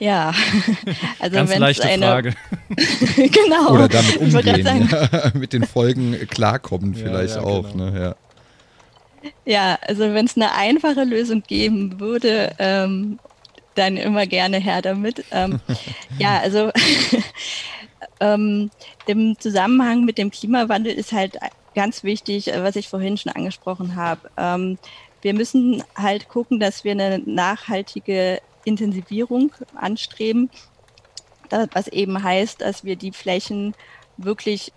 Ja, 0.00 0.32
also 1.18 1.36
ganz 1.36 1.56
leichte 1.56 1.86
eine... 1.86 2.06
Frage. 2.06 2.34
genau. 3.16 3.74
Oder 3.74 3.88
damit 3.88 4.16
umgehen, 4.16 4.88
ja, 4.90 5.30
mit 5.34 5.52
den 5.52 5.64
Folgen 5.64 6.16
klarkommen 6.28 6.94
vielleicht 6.94 7.36
ja, 7.36 7.42
auch. 7.42 7.70
Genau. 7.70 7.90
Ne? 7.90 8.16
Ja. 9.22 9.32
ja, 9.44 9.78
also 9.86 10.14
wenn 10.14 10.24
es 10.24 10.36
eine 10.36 10.54
einfache 10.54 11.04
Lösung 11.04 11.42
geben 11.46 12.00
würde, 12.00 12.54
ähm, 12.58 13.18
dann 13.74 13.98
immer 13.98 14.26
gerne 14.26 14.56
her 14.56 14.80
damit. 14.80 15.22
Ähm, 15.32 15.60
ja, 16.18 16.38
also 16.38 16.70
ähm, 18.20 18.70
im 19.06 19.38
Zusammenhang 19.38 20.06
mit 20.06 20.16
dem 20.16 20.30
Klimawandel 20.30 20.94
ist 20.94 21.12
halt 21.12 21.36
ganz 21.74 22.04
wichtig, 22.04 22.46
was 22.46 22.74
ich 22.76 22.88
vorhin 22.88 23.18
schon 23.18 23.32
angesprochen 23.32 23.96
habe. 23.96 24.30
Ähm, 24.38 24.78
wir 25.20 25.34
müssen 25.34 25.84
halt 25.94 26.30
gucken, 26.30 26.58
dass 26.58 26.84
wir 26.84 26.92
eine 26.92 27.18
nachhaltige 27.18 28.40
Intensivierung 28.64 29.52
anstreben, 29.74 30.50
was 31.72 31.88
eben 31.88 32.22
heißt, 32.22 32.60
dass 32.60 32.84
wir 32.84 32.96
die 32.96 33.12
Flächen 33.12 33.74
wirklich 34.16 34.72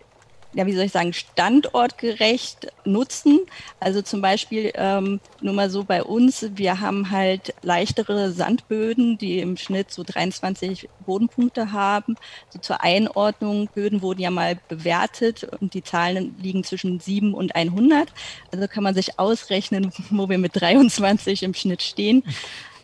ja, 0.53 0.65
wie 0.65 0.73
soll 0.73 0.85
ich 0.85 0.91
sagen, 0.91 1.13
standortgerecht 1.13 2.67
nutzen. 2.85 3.39
Also 3.79 4.01
zum 4.01 4.21
Beispiel 4.21 4.71
ähm, 4.75 5.19
nur 5.41 5.53
mal 5.53 5.69
so 5.69 5.83
bei 5.83 6.03
uns, 6.03 6.45
wir 6.55 6.79
haben 6.79 7.09
halt 7.09 7.53
leichtere 7.61 8.31
Sandböden, 8.31 9.17
die 9.17 9.39
im 9.39 9.57
Schnitt 9.57 9.91
so 9.91 10.03
23 10.03 10.89
Bodenpunkte 11.05 11.71
haben. 11.71 12.15
So 12.49 12.59
zur 12.59 12.83
Einordnung, 12.83 13.67
Böden 13.73 14.01
wurden 14.01 14.21
ja 14.21 14.31
mal 14.31 14.59
bewertet 14.67 15.43
und 15.59 15.73
die 15.73 15.83
Zahlen 15.83 16.35
liegen 16.39 16.63
zwischen 16.63 16.99
7 16.99 17.33
und 17.33 17.55
100. 17.55 18.13
Also 18.51 18.67
kann 18.67 18.83
man 18.83 18.93
sich 18.93 19.19
ausrechnen, 19.19 19.91
wo 20.11 20.29
wir 20.29 20.37
mit 20.37 20.59
23 20.59 21.43
im 21.43 21.53
Schnitt 21.53 21.81
stehen. 21.81 22.23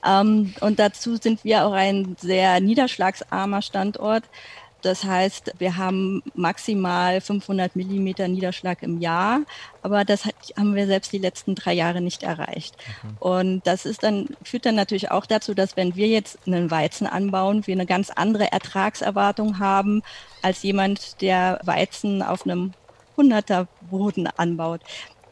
Ähm, 0.05 0.53
und 0.61 0.79
dazu 0.79 1.17
sind 1.17 1.43
wir 1.43 1.65
auch 1.65 1.73
ein 1.73 2.15
sehr 2.19 2.59
niederschlagsarmer 2.59 3.61
Standort. 3.61 4.23
Das 4.81 5.03
heißt, 5.03 5.55
wir 5.57 5.75
haben 5.75 6.23
maximal 6.35 7.19
500 7.19 7.75
Millimeter 7.75 8.27
Niederschlag 8.27 8.81
im 8.81 9.01
Jahr, 9.01 9.41
aber 9.81 10.05
das 10.05 10.23
haben 10.57 10.75
wir 10.75 10.87
selbst 10.87 11.11
die 11.11 11.17
letzten 11.17 11.55
drei 11.55 11.73
Jahre 11.73 11.99
nicht 11.99 12.23
erreicht. 12.23 12.75
Okay. 12.77 13.13
Und 13.19 13.67
das 13.67 13.85
ist 13.85 14.03
dann, 14.03 14.29
führt 14.41 14.65
dann 14.65 14.75
natürlich 14.75 15.11
auch 15.11 15.25
dazu, 15.25 15.53
dass 15.53 15.75
wenn 15.75 15.95
wir 15.95 16.07
jetzt 16.07 16.39
einen 16.47 16.71
Weizen 16.71 17.07
anbauen, 17.07 17.67
wir 17.67 17.73
eine 17.73 17.85
ganz 17.85 18.09
andere 18.09 18.51
Ertragserwartung 18.51 19.59
haben 19.59 20.01
als 20.41 20.63
jemand, 20.63 21.21
der 21.21 21.59
Weizen 21.63 22.23
auf 22.23 22.45
einem 22.45 22.73
100er 23.17 23.67
Boden 23.89 24.27
anbaut. 24.37 24.81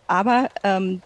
Aber 0.07 0.49
ähm, 0.63 1.01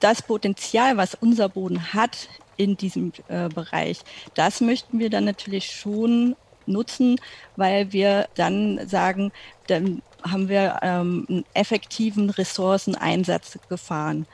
das 0.00 0.22
Potenzial, 0.22 0.96
was 0.96 1.14
unser 1.14 1.50
Boden 1.50 1.92
hat, 1.92 2.28
in 2.56 2.76
diesem 2.76 3.12
äh, 3.28 3.48
Bereich. 3.48 4.00
Das 4.34 4.60
möchten 4.60 4.98
wir 4.98 5.10
dann 5.10 5.24
natürlich 5.24 5.70
schon 5.70 6.36
nutzen, 6.66 7.20
weil 7.56 7.92
wir 7.92 8.28
dann 8.34 8.86
sagen, 8.88 9.32
dann 9.66 10.02
haben 10.22 10.48
wir 10.48 10.78
ähm, 10.82 11.26
einen 11.28 11.44
effektiven 11.54 12.30
Ressourceneinsatz 12.30 13.58
gefahren. 13.68 14.26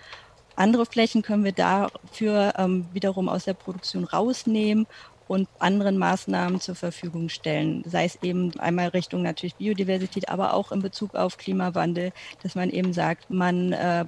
Andere 0.56 0.86
Flächen 0.86 1.22
können 1.22 1.44
wir 1.44 1.52
dafür 1.52 2.54
ähm, 2.58 2.86
wiederum 2.92 3.28
aus 3.28 3.44
der 3.44 3.54
Produktion 3.54 4.04
rausnehmen 4.04 4.86
und 5.26 5.48
anderen 5.60 5.96
Maßnahmen 5.96 6.60
zur 6.60 6.74
Verfügung 6.74 7.28
stellen. 7.28 7.84
Sei 7.86 8.04
es 8.04 8.18
eben 8.20 8.58
einmal 8.58 8.88
Richtung 8.88 9.22
natürlich 9.22 9.54
Biodiversität, 9.54 10.28
aber 10.28 10.54
auch 10.54 10.72
in 10.72 10.82
Bezug 10.82 11.14
auf 11.14 11.38
Klimawandel, 11.38 12.12
dass 12.42 12.56
man 12.56 12.68
eben 12.68 12.92
sagt, 12.92 13.30
man 13.30 13.72
äh, 13.72 14.06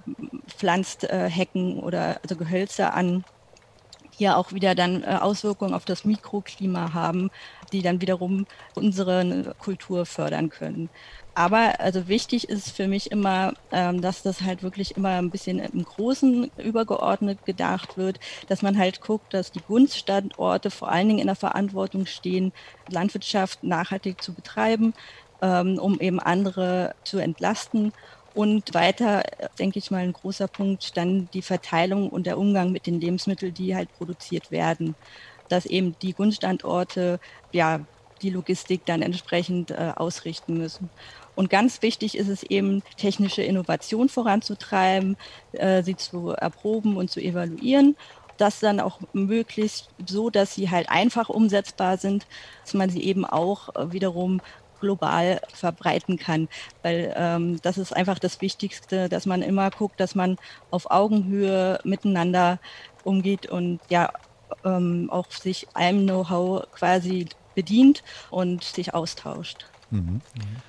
pflanzt 0.49 1.05
äh, 1.05 1.31
Hecken 1.31 1.79
oder 1.79 2.19
also 2.23 2.35
Gehölze 2.35 2.93
an, 2.93 3.25
hier 4.23 4.37
auch 4.37 4.53
wieder 4.53 4.77
dann 4.77 5.03
äh, 5.03 5.19
Auswirkungen 5.21 5.75
auf 5.75 5.85
das 5.85 6.05
Mikroklima 6.05 6.95
haben, 6.95 7.33
die 7.73 7.83
dann 7.83 8.01
wiederum 8.01 8.47
unsere 8.77 9.57
Kultur 9.59 10.07
fördern 10.07 10.49
können. 10.49 10.91
Aber 11.35 11.81
also 11.81 12.07
wichtig 12.07 12.49
ist 12.49 12.71
für 12.71 12.87
mich 12.87 13.11
immer, 13.11 13.55
ähm, 13.73 14.01
dass 14.01 14.23
das 14.23 14.43
halt 14.43 14.63
wirklich 14.63 14.97
immer 14.97 15.19
ein 15.19 15.31
bisschen 15.31 15.59
im 15.59 15.83
Großen 15.83 16.53
übergeordnet 16.57 17.45
gedacht 17.45 17.97
wird, 17.97 18.21
dass 18.47 18.63
man 18.63 18.79
halt 18.79 19.01
guckt, 19.01 19.35
dass 19.35 19.51
die 19.51 19.63
Gunststandorte 19.67 20.71
vor 20.71 20.93
allen 20.93 21.09
Dingen 21.09 21.19
in 21.19 21.27
der 21.27 21.35
Verantwortung 21.35 22.07
stehen, 22.07 22.53
Landwirtschaft 22.89 23.65
nachhaltig 23.65 24.23
zu 24.23 24.35
betreiben, 24.35 24.95
ähm, 25.41 25.81
um 25.81 25.99
eben 25.99 26.21
andere 26.21 26.95
zu 27.03 27.19
entlasten. 27.19 27.93
Und 28.35 28.73
weiter, 28.75 29.23
denke 29.59 29.79
ich 29.79 29.91
mal, 29.91 29.99
ein 29.99 30.13
großer 30.13 30.49
Punkt, 30.49 30.97
dann 30.97 31.29
die 31.35 31.43
Verteilung 31.43 32.09
und 32.09 32.27
der 32.27 32.39
Umgang 32.39 32.73
mit 32.73 32.87
den 32.87 33.01
Lebensmitteln, 33.01 33.53
die 33.53 33.77
halt 33.77 33.93
produziert 33.99 34.51
werden. 34.51 34.95
Dass 35.49 35.67
eben 35.67 35.95
die 36.01 36.15
Gunststandorte 36.15 37.21
ja 37.53 37.81
die 38.23 38.31
Logistik 38.31 38.87
dann 38.87 39.03
entsprechend 39.03 39.71
äh, 39.71 39.93
ausrichten 39.97 40.57
müssen. 40.57 40.89
Und 41.35 41.51
ganz 41.51 41.83
wichtig 41.83 42.17
ist 42.17 42.29
es 42.29 42.43
eben, 42.43 42.83
technische 42.97 43.43
Innovation 43.43 44.09
voranzutreiben, 44.09 45.17
äh, 45.53 45.83
sie 45.83 45.97
zu 45.97 46.31
erproben 46.31 46.97
und 46.97 47.11
zu 47.11 47.21
evaluieren. 47.21 47.97
Das 48.39 48.61
dann 48.61 48.81
auch 48.81 49.01
möglichst 49.13 49.89
so, 50.07 50.31
dass 50.31 50.55
sie 50.55 50.71
halt 50.71 50.89
einfach 50.89 51.29
umsetzbar 51.29 51.97
sind, 51.97 52.27
dass 52.65 52.75
man 52.75 52.91
sie 52.91 53.03
eben 53.03 53.25
auch 53.25 53.75
äh, 53.75 53.93
wiederum 53.93 54.41
global 54.83 55.41
verbreiten 55.55 56.19
kann. 56.19 56.49
Weil 56.83 57.15
ähm, 57.17 57.59
das 57.63 57.79
ist 57.79 57.97
einfach 57.97 58.19
das 58.19 58.43
Wichtigste, 58.43 59.09
dass 59.09 59.25
man 59.25 59.41
immer 59.41 59.71
guckt, 59.71 59.99
dass 60.01 60.15
man 60.15 60.37
auf 60.71 60.91
Augenhöhe 60.91 61.79
miteinander 61.85 62.59
umgeht 63.05 63.47
und 63.47 63.81
ja 63.89 64.11
ähm, 64.65 65.09
auch 65.11 65.31
sich 65.31 65.67
einem 65.75 66.03
Know-how 66.07 66.71
quasi 66.73 67.29
bedient 67.55 68.03
und 68.31 68.65
sich 68.65 68.93
austauscht. 68.95 69.72
Mhm. 69.93 70.21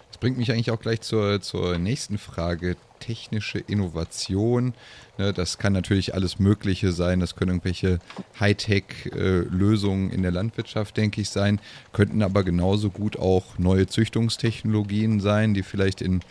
Das 0.10 0.18
bringt 0.20 0.38
mich 0.38 0.51
eigentlich 0.51 0.70
auch 0.72 0.80
gleich 0.80 1.01
zur, 1.01 1.42
zur 1.42 1.77
nächsten 1.80 2.18
Frage. 2.18 2.75
Technische 3.00 3.60
Innovation. 3.60 4.74
Ne, 5.18 5.34
das 5.34 5.58
kann 5.58 5.74
natürlich 5.74 6.13
alles 6.13 6.39
Mögliche 6.39 6.92
sein. 6.94 7.20
Das 7.20 7.36
können 7.36 7.51
irgendwelche 7.51 8.00
Hightech-Lösungen 8.39 10.10
in 10.10 10.22
der 10.22 10.32
Landwirtschaft, 10.32 10.96
denke 10.96 11.20
ich, 11.20 11.30
sein. 11.30 11.60
Könnten 11.92 12.22
aber 12.22 12.44
genauso 12.44 12.89
gut 12.89 13.18
auch 13.18 13.58
neue 13.58 13.88
Züchtungstechnologien 13.88 15.20
sein, 15.20 15.53
die 15.53 15.63
vielleicht 15.63 16.01
in 16.01 16.22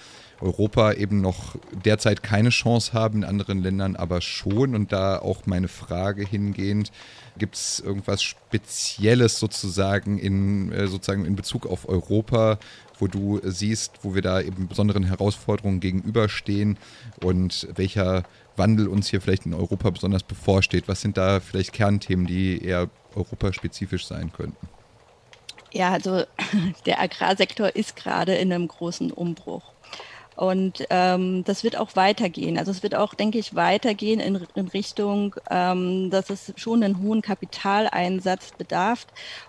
Europa 0.41 0.93
eben 0.95 1.21
noch 1.21 1.57
derzeit 1.85 2.23
keine 2.23 2.51
Chance 2.51 2.93
haben, 2.93 3.19
in 3.19 3.25
anderen 3.25 3.63
Ländern 3.63 3.97
aber 3.97 4.21
schon. 4.21 4.75
Und 4.75 4.93
da 4.93 5.19
auch 5.19 5.47
meine 5.47 5.69
Frage 5.69 6.27
hingehend, 6.27 6.91
Gibt 7.39 7.55
es 7.55 7.81
irgendwas 7.81 8.23
Spezielles 8.23 9.39
sozusagen 9.39 10.19
in, 10.19 10.71
äh, 10.73 10.87
sozusagen 10.87 11.25
in 11.25 11.37
Bezug 11.37 11.67
auf 11.67 11.89
Europa, 11.89 12.59
wo 12.99 13.07
du 13.07 13.41
siehst, 13.43 13.93
wo 14.03 14.15
wir 14.15 14.23
da 14.23 14.41
eben 14.41 14.69
besonderen 14.69 15.05
Herausforderungen 15.05 15.81
gegenüberstehen 15.81 16.79
und 17.23 17.69
welcher 17.75 18.25
Wandel 18.57 18.89
uns 18.89 19.09
hier 19.09 19.21
vielleicht 19.21 19.47
in 19.47 19.55
Europa 19.55 19.91
besonders 19.91 20.23
bevorsteht? 20.23 20.89
Was 20.89 21.01
sind 21.01 21.17
da 21.17 21.41
vielleicht 21.41 21.73
Kernthemen, 21.73 22.27
die 22.27 22.62
eher 22.62 22.91
europaspezifisch 23.15 24.07
sein 24.07 24.33
könnten? 24.33 24.69
Ja, 25.73 25.91
also 25.91 26.25
der 26.87 27.01
Agrarsektor 27.01 27.75
ist 27.75 27.97
gerade 27.97 28.35
in 28.35 28.53
einem 28.53 28.69
großen 28.69 29.11
Umbruch. 29.11 29.72
Und 30.37 30.87
ähm, 30.91 31.45
das 31.45 31.65
wird 31.65 31.77
auch 31.77 31.95
weitergehen. 31.95 32.59
Also 32.59 32.71
es 32.71 32.83
wird 32.83 32.95
auch, 32.95 33.15
denke 33.15 33.39
ich, 33.39 33.55
weitergehen 33.55 34.21
in, 34.21 34.47
in 34.55 34.69
Richtung, 34.69 35.35
ähm, 35.51 36.11
dass 36.11 36.31
es 36.31 36.53
schon 36.57 36.83
einen 36.83 37.03
hohen 37.03 37.23
Kapitaleinsatz 37.23 38.52
bedarf, 38.56 39.06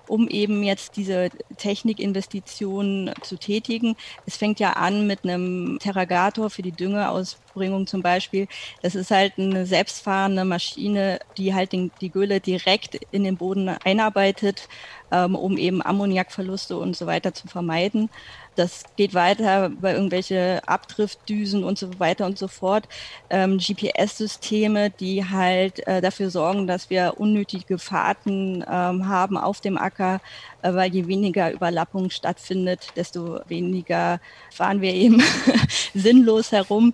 um 0.08 0.28
eben 0.28 0.64
jetzt 0.64 0.98
diese 0.98 1.30
Technikinvestitionen 1.58 3.12
zu 3.22 3.38
tätigen. 3.38 3.96
Es 4.26 4.38
fängt 4.38 4.60
ja 4.60 4.74
an 4.74 5.08
mit 5.08 5.24
einem 5.24 5.78
Terragator 5.80 6.50
für 6.50 6.62
die 6.62 6.72
Düngeausbringung 6.72 7.88
zum 7.88 8.02
Beispiel. 8.02 8.48
Das 8.82 8.96
ist 8.96 9.12
halt 9.12 9.34
eine 9.38 9.66
selbstfahrende 9.66 10.46
Maschine, 10.46 11.20
die 11.38 11.54
halt 11.54 11.72
den, 11.72 11.92
die 12.02 12.10
Gülle 12.10 12.40
direkt 12.40 12.96
in 13.12 13.24
den 13.24 13.38
Boden 13.38 13.70
einarbeitet, 13.70 14.68
ähm, 15.12 15.36
um 15.36 15.58
eben 15.58 15.82
Ammoniakverluste 15.82 16.78
und 16.78 16.96
so 16.96 17.06
weiter 17.06 17.34
zu 17.34 17.48
vermeiden. 17.48 18.10
Das 18.56 18.84
geht 18.96 19.14
weiter 19.14 19.70
bei 19.70 19.94
irgendwelche 19.94 20.62
Abdriftdüsen 20.66 21.64
und 21.64 21.78
so 21.78 22.00
weiter 22.00 22.26
und 22.26 22.38
so 22.38 22.48
fort. 22.48 22.88
Ähm, 23.30 23.58
GPS-Systeme, 23.58 24.90
die 24.90 25.26
halt 25.26 25.86
äh, 25.88 26.02
dafür 26.02 26.30
sorgen, 26.30 26.68
dass 26.68 26.90
wir 26.90 27.16
unnötige 27.18 27.78
Fahrten 27.78 28.64
ähm, 28.70 29.08
haben 29.08 29.38
auf 29.38 29.62
dem 29.62 29.78
Acker, 29.78 30.22
äh, 30.62 30.74
weil 30.74 30.94
je 30.94 31.08
weniger 31.08 31.52
Überlappung 31.52 32.10
stattfindet, 32.10 32.88
desto 32.96 33.40
weniger 33.48 34.20
fahren 34.52 34.82
wir 34.82 34.94
eben 34.94 35.22
sinnlos 35.94 36.52
herum. 36.52 36.94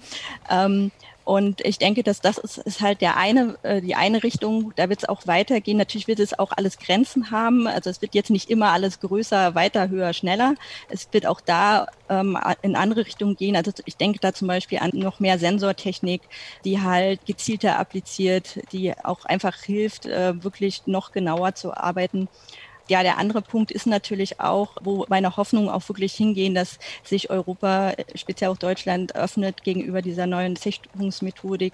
Ähm, 0.50 0.92
und 1.30 1.62
ich 1.64 1.78
denke, 1.78 2.02
dass 2.02 2.22
das 2.22 2.40
ist, 2.40 2.58
ist 2.58 2.82
halt 2.82 3.02
der 3.02 3.16
eine, 3.16 3.56
äh, 3.62 3.82
die 3.82 3.94
eine 3.94 4.24
Richtung. 4.24 4.74
Da 4.78 4.90
wird 4.90 5.04
es 5.04 5.08
auch 5.08 5.28
weitergehen. 5.28 5.78
Natürlich 5.78 6.08
wird 6.08 6.18
es 6.18 6.40
auch 6.40 6.52
alles 6.58 6.80
Grenzen 6.80 7.30
haben. 7.30 7.68
Also 7.68 7.92
es 7.92 8.02
wird 8.02 8.16
jetzt 8.16 8.32
nicht 8.32 8.50
immer 8.50 8.72
alles 8.72 9.00
größer, 9.00 9.54
weiter, 9.54 9.90
höher, 9.90 10.14
schneller. 10.14 10.56
Es 10.90 11.08
wird 11.12 11.28
auch 11.28 11.40
da 11.40 11.86
ähm, 12.10 12.36
in 12.64 12.76
andere 12.76 13.06
Richtungen 13.06 13.36
gehen. 13.36 13.56
Also 13.56 13.72
ich 13.86 13.96
denke 13.96 14.18
da 14.20 14.34
zum 14.34 14.48
Beispiel 14.48 14.80
an 14.80 14.90
noch 14.96 15.20
mehr 15.20 15.38
Sensortechnik, 15.38 16.24
die 16.66 16.82
halt 16.82 17.24
gezielter 17.28 17.78
appliziert, 17.78 18.58
die 18.72 18.96
auch 19.04 19.24
einfach 19.26 19.56
hilft, 19.56 20.08
äh, 20.08 20.44
wirklich 20.44 20.88
noch 20.88 21.12
genauer 21.12 21.54
zu 21.54 21.78
arbeiten 21.78 22.28
ja, 22.90 23.04
der 23.04 23.18
andere 23.18 23.42
Punkt 23.42 23.72
ist 23.72 23.86
natürlich 23.86 24.40
auch, 24.40 24.76
wo 24.82 25.06
meine 25.10 25.38
Hoffnungen 25.38 25.70
auch 25.70 25.88
wirklich 25.88 26.14
hingehen, 26.14 26.56
dass 26.56 26.80
sich 27.04 27.30
Europa, 27.30 27.94
speziell 28.16 28.50
auch 28.50 28.58
Deutschland, 28.58 29.16
öffnet 29.16 29.64
gegenüber 29.64 30.02
dieser 30.02 30.26
neuen 30.26 30.56
Sichtungsmethodik, 30.56 31.74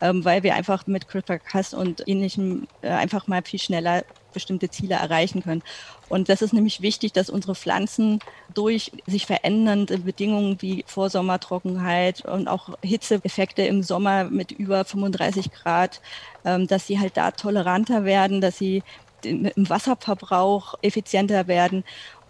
ähm, 0.00 0.24
weil 0.24 0.42
wir 0.42 0.54
einfach 0.54 0.86
mit 0.86 1.08
CRISPR-Cas 1.08 1.72
und 1.72 2.06
ähnlichem 2.06 2.66
äh, 2.82 2.88
einfach 2.88 3.28
mal 3.28 3.42
viel 3.42 3.60
schneller 3.60 4.04
bestimmte 4.32 4.68
Ziele 4.68 4.96
erreichen 4.96 5.42
können. 5.42 5.62
Und 6.10 6.28
das 6.28 6.42
ist 6.42 6.52
nämlich 6.52 6.82
wichtig, 6.82 7.14
dass 7.14 7.30
unsere 7.30 7.54
Pflanzen 7.54 8.18
durch 8.52 8.92
sich 9.06 9.24
verändernde 9.24 9.98
Bedingungen 9.98 10.60
wie 10.60 10.84
Vorsommertrockenheit 10.86 12.22
und 12.26 12.46
auch 12.46 12.76
Hitzeeffekte 12.82 13.62
im 13.62 13.82
Sommer 13.82 14.24
mit 14.24 14.52
über 14.52 14.84
35 14.84 15.52
Grad, 15.52 16.02
ähm, 16.44 16.66
dass 16.66 16.86
sie 16.86 17.00
halt 17.00 17.16
da 17.16 17.30
toleranter 17.30 18.04
werden, 18.04 18.42
dass 18.42 18.58
sie 18.58 18.82
im 19.24 19.68
Wasserverbrauch 19.68 20.74
effizienter 20.82 21.48
werden. 21.48 21.84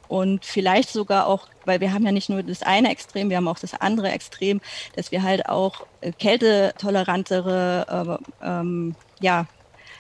Und 0.09 0.45
vielleicht 0.45 0.91
sogar 0.91 1.27
auch, 1.27 1.49
weil 1.65 1.81
wir 1.81 1.93
haben 1.93 2.05
ja 2.05 2.13
nicht 2.13 2.29
nur 2.29 2.43
das 2.43 2.63
eine 2.63 2.91
Extrem, 2.91 3.29
wir 3.29 3.39
haben 3.39 3.49
auch 3.49 3.59
das 3.59 3.75
andere 3.75 4.11
Extrem, 4.11 4.61
dass 4.95 5.11
wir 5.11 5.23
halt 5.23 5.49
auch 5.49 5.87
äh, 6.01 6.13
kältetolerantere 6.13 8.21
äh, 8.43 8.47
ähm, 8.47 8.95
ja, 9.21 9.47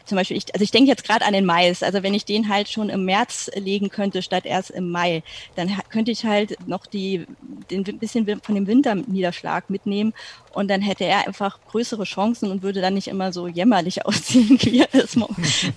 zum 0.07 0.17
Beispiel, 0.17 0.37
ich, 0.37 0.55
also 0.55 0.63
ich 0.63 0.71
denke 0.71 0.89
jetzt 0.89 1.05
gerade 1.05 1.25
an 1.25 1.33
den 1.33 1.45
Mais. 1.45 1.83
Also 1.83 2.03
wenn 2.03 2.15
ich 2.15 2.25
den 2.25 2.49
halt 2.49 2.69
schon 2.69 2.89
im 2.89 3.05
März 3.05 3.51
legen 3.55 3.91
könnte 3.91 4.23
statt 4.23 4.47
erst 4.47 4.71
im 4.71 4.91
Mai, 4.91 5.23
dann 5.57 5.71
könnte 5.91 6.13
ich 6.13 6.25
halt 6.25 6.57
noch 6.67 6.87
die, 6.87 7.27
den 7.71 7.85
bisschen 7.99 8.41
von 8.41 8.55
dem 8.55 8.67
Winterniederschlag 8.67 9.69
mitnehmen 9.69 10.15
und 10.53 10.69
dann 10.69 10.81
hätte 10.81 11.05
er 11.05 11.27
einfach 11.27 11.59
größere 11.69 12.05
Chancen 12.05 12.51
und 12.51 12.63
würde 12.63 12.81
dann 12.81 12.95
nicht 12.95 13.09
immer 13.09 13.33
so 13.33 13.49
jämmerlich 13.49 14.07
aussehen, 14.07 14.59
wie 14.63 14.81
er 14.81 14.95
es 14.95 15.17
mo 15.17 15.29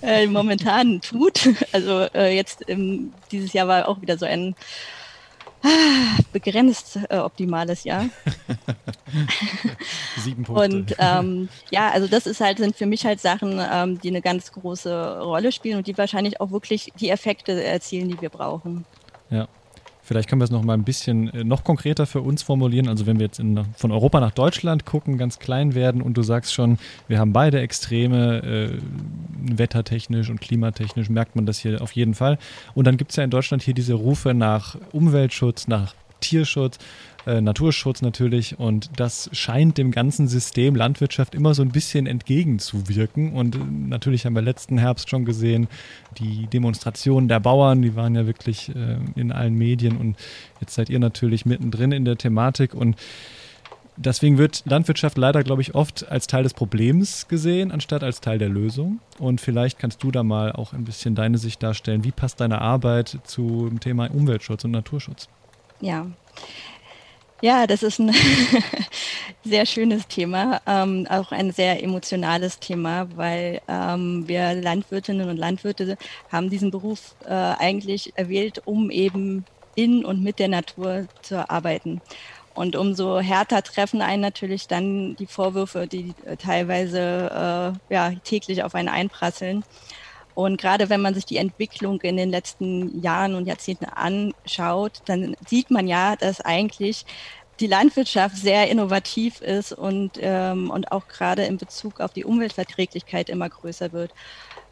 äh, 0.02 0.26
momentan 0.26 1.00
tut. 1.00 1.48
Also 1.72 2.06
äh, 2.14 2.34
jetzt 2.34 2.68
ähm, 2.68 3.12
dieses 3.32 3.52
Jahr 3.52 3.68
war 3.68 3.88
auch 3.88 4.00
wieder 4.00 4.16
so 4.16 4.26
ein 4.26 4.54
begrenzt 6.32 6.98
äh, 7.08 7.18
optimales 7.18 7.84
Jahr. 7.84 8.06
Sieben 10.16 10.44
Punkte. 10.44 10.64
Und 10.64 10.94
ähm, 10.98 11.48
ja, 11.70 11.90
also 11.90 12.06
das 12.06 12.26
ist 12.26 12.40
halt, 12.40 12.58
sind 12.58 12.76
für 12.76 12.86
mich 12.86 13.04
halt 13.04 13.20
Sachen, 13.20 13.60
ähm, 13.60 14.00
die 14.00 14.08
eine 14.08 14.22
ganz 14.22 14.52
große 14.52 15.20
Rolle 15.20 15.52
spielen 15.52 15.78
und 15.78 15.86
die 15.86 15.96
wahrscheinlich 15.98 16.40
auch 16.40 16.50
wirklich 16.50 16.92
die 16.98 17.10
Effekte 17.10 17.62
erzielen, 17.62 18.08
die 18.08 18.20
wir 18.20 18.30
brauchen. 18.30 18.84
Ja. 19.30 19.48
Vielleicht 20.10 20.28
können 20.28 20.40
wir 20.40 20.44
es 20.44 20.50
noch 20.50 20.64
mal 20.64 20.74
ein 20.74 20.82
bisschen 20.82 21.32
äh, 21.32 21.44
noch 21.44 21.62
konkreter 21.62 22.04
für 22.04 22.20
uns 22.20 22.42
formulieren. 22.42 22.88
Also 22.88 23.06
wenn 23.06 23.20
wir 23.20 23.26
jetzt 23.26 23.38
in, 23.38 23.64
von 23.76 23.92
Europa 23.92 24.18
nach 24.18 24.32
Deutschland 24.32 24.84
gucken, 24.84 25.18
ganz 25.18 25.38
klein 25.38 25.76
werden 25.76 26.02
und 26.02 26.14
du 26.14 26.22
sagst 26.22 26.52
schon, 26.52 26.78
wir 27.06 27.20
haben 27.20 27.32
beide 27.32 27.60
Extreme, 27.60 28.42
äh, 28.42 29.56
wettertechnisch 29.56 30.28
und 30.28 30.40
klimatechnisch 30.40 31.10
merkt 31.10 31.36
man 31.36 31.46
das 31.46 31.60
hier 31.60 31.80
auf 31.80 31.92
jeden 31.92 32.14
Fall. 32.14 32.38
Und 32.74 32.88
dann 32.88 32.96
gibt 32.96 33.12
es 33.12 33.18
ja 33.18 33.22
in 33.22 33.30
Deutschland 33.30 33.62
hier 33.62 33.72
diese 33.72 33.94
Rufe 33.94 34.34
nach 34.34 34.76
Umweltschutz, 34.90 35.68
nach 35.68 35.94
Tierschutz, 36.20 36.78
äh, 37.26 37.40
Naturschutz 37.40 38.02
natürlich. 38.02 38.58
Und 38.58 38.90
das 38.96 39.30
scheint 39.32 39.78
dem 39.78 39.90
ganzen 39.90 40.28
System 40.28 40.74
Landwirtschaft 40.74 41.34
immer 41.34 41.54
so 41.54 41.62
ein 41.62 41.70
bisschen 41.70 42.06
entgegenzuwirken. 42.06 43.32
Und 43.32 43.56
äh, 43.56 43.58
natürlich 43.58 44.26
haben 44.26 44.34
wir 44.34 44.42
letzten 44.42 44.78
Herbst 44.78 45.10
schon 45.10 45.24
gesehen, 45.24 45.68
die 46.18 46.46
Demonstrationen 46.46 47.28
der 47.28 47.40
Bauern, 47.40 47.82
die 47.82 47.96
waren 47.96 48.14
ja 48.14 48.26
wirklich 48.26 48.70
äh, 48.70 48.98
in 49.16 49.32
allen 49.32 49.54
Medien. 49.54 49.96
Und 49.96 50.16
jetzt 50.60 50.74
seid 50.74 50.90
ihr 50.90 50.98
natürlich 50.98 51.46
mittendrin 51.46 51.92
in 51.92 52.04
der 52.04 52.16
Thematik. 52.16 52.74
Und 52.74 52.96
Deswegen 54.02 54.38
wird 54.38 54.62
Landwirtschaft 54.64 55.18
leider, 55.18 55.44
glaube 55.44 55.60
ich, 55.60 55.74
oft 55.74 56.10
als 56.10 56.26
Teil 56.26 56.42
des 56.42 56.54
Problems 56.54 57.28
gesehen, 57.28 57.70
anstatt 57.70 58.02
als 58.02 58.22
Teil 58.22 58.38
der 58.38 58.48
Lösung. 58.48 59.00
Und 59.18 59.42
vielleicht 59.42 59.78
kannst 59.78 60.02
du 60.02 60.10
da 60.10 60.22
mal 60.22 60.52
auch 60.52 60.72
ein 60.72 60.84
bisschen 60.84 61.14
deine 61.14 61.36
Sicht 61.36 61.62
darstellen. 61.62 62.02
Wie 62.02 62.10
passt 62.10 62.40
deine 62.40 62.62
Arbeit 62.62 63.18
zum 63.24 63.78
Thema 63.78 64.10
Umweltschutz 64.10 64.64
und 64.64 64.70
Naturschutz? 64.70 65.28
Ja. 65.80 66.06
Ja, 67.42 67.66
das 67.66 67.82
ist 67.82 67.98
ein 67.98 68.14
sehr 69.44 69.64
schönes 69.64 70.06
Thema, 70.06 70.60
ähm, 70.66 71.06
auch 71.08 71.32
ein 71.32 71.52
sehr 71.52 71.82
emotionales 71.82 72.58
Thema, 72.58 73.08
weil 73.16 73.62
ähm, 73.66 74.28
wir 74.28 74.52
Landwirtinnen 74.52 75.30
und 75.30 75.38
Landwirte 75.38 75.96
haben 76.30 76.50
diesen 76.50 76.70
Beruf 76.70 77.14
äh, 77.24 77.30
eigentlich 77.30 78.12
erwählt, 78.16 78.60
um 78.66 78.90
eben 78.90 79.46
in 79.74 80.04
und 80.04 80.22
mit 80.22 80.38
der 80.38 80.48
Natur 80.48 81.06
zu 81.22 81.48
arbeiten. 81.48 82.02
Und 82.54 82.76
umso 82.76 83.20
härter 83.20 83.62
treffen 83.62 84.02
einen 84.02 84.20
natürlich 84.20 84.68
dann 84.68 85.16
die 85.16 85.26
Vorwürfe, 85.26 85.86
die 85.86 86.12
teilweise 86.38 87.72
äh, 87.88 87.94
ja, 87.94 88.12
täglich 88.22 88.64
auf 88.64 88.74
einen 88.74 88.88
einprasseln. 88.88 89.64
Und 90.34 90.60
gerade 90.60 90.88
wenn 90.90 91.00
man 91.00 91.14
sich 91.14 91.26
die 91.26 91.36
Entwicklung 91.38 92.00
in 92.02 92.16
den 92.16 92.30
letzten 92.30 92.88
Jahren 93.00 93.34
und 93.34 93.46
Jahrzehnten 93.46 93.86
anschaut, 93.86 94.98
dann 95.06 95.34
sieht 95.46 95.70
man 95.70 95.86
ja, 95.88 96.16
dass 96.16 96.40
eigentlich 96.40 97.04
die 97.60 97.66
Landwirtschaft 97.66 98.36
sehr 98.36 98.70
innovativ 98.70 99.40
ist 99.42 99.72
und, 99.72 100.16
ähm, 100.20 100.70
und 100.70 100.92
auch 100.92 101.08
gerade 101.08 101.44
in 101.44 101.58
Bezug 101.58 102.00
auf 102.00 102.12
die 102.12 102.24
Umweltverträglichkeit 102.24 103.28
immer 103.28 103.48
größer 103.50 103.92
wird 103.92 104.12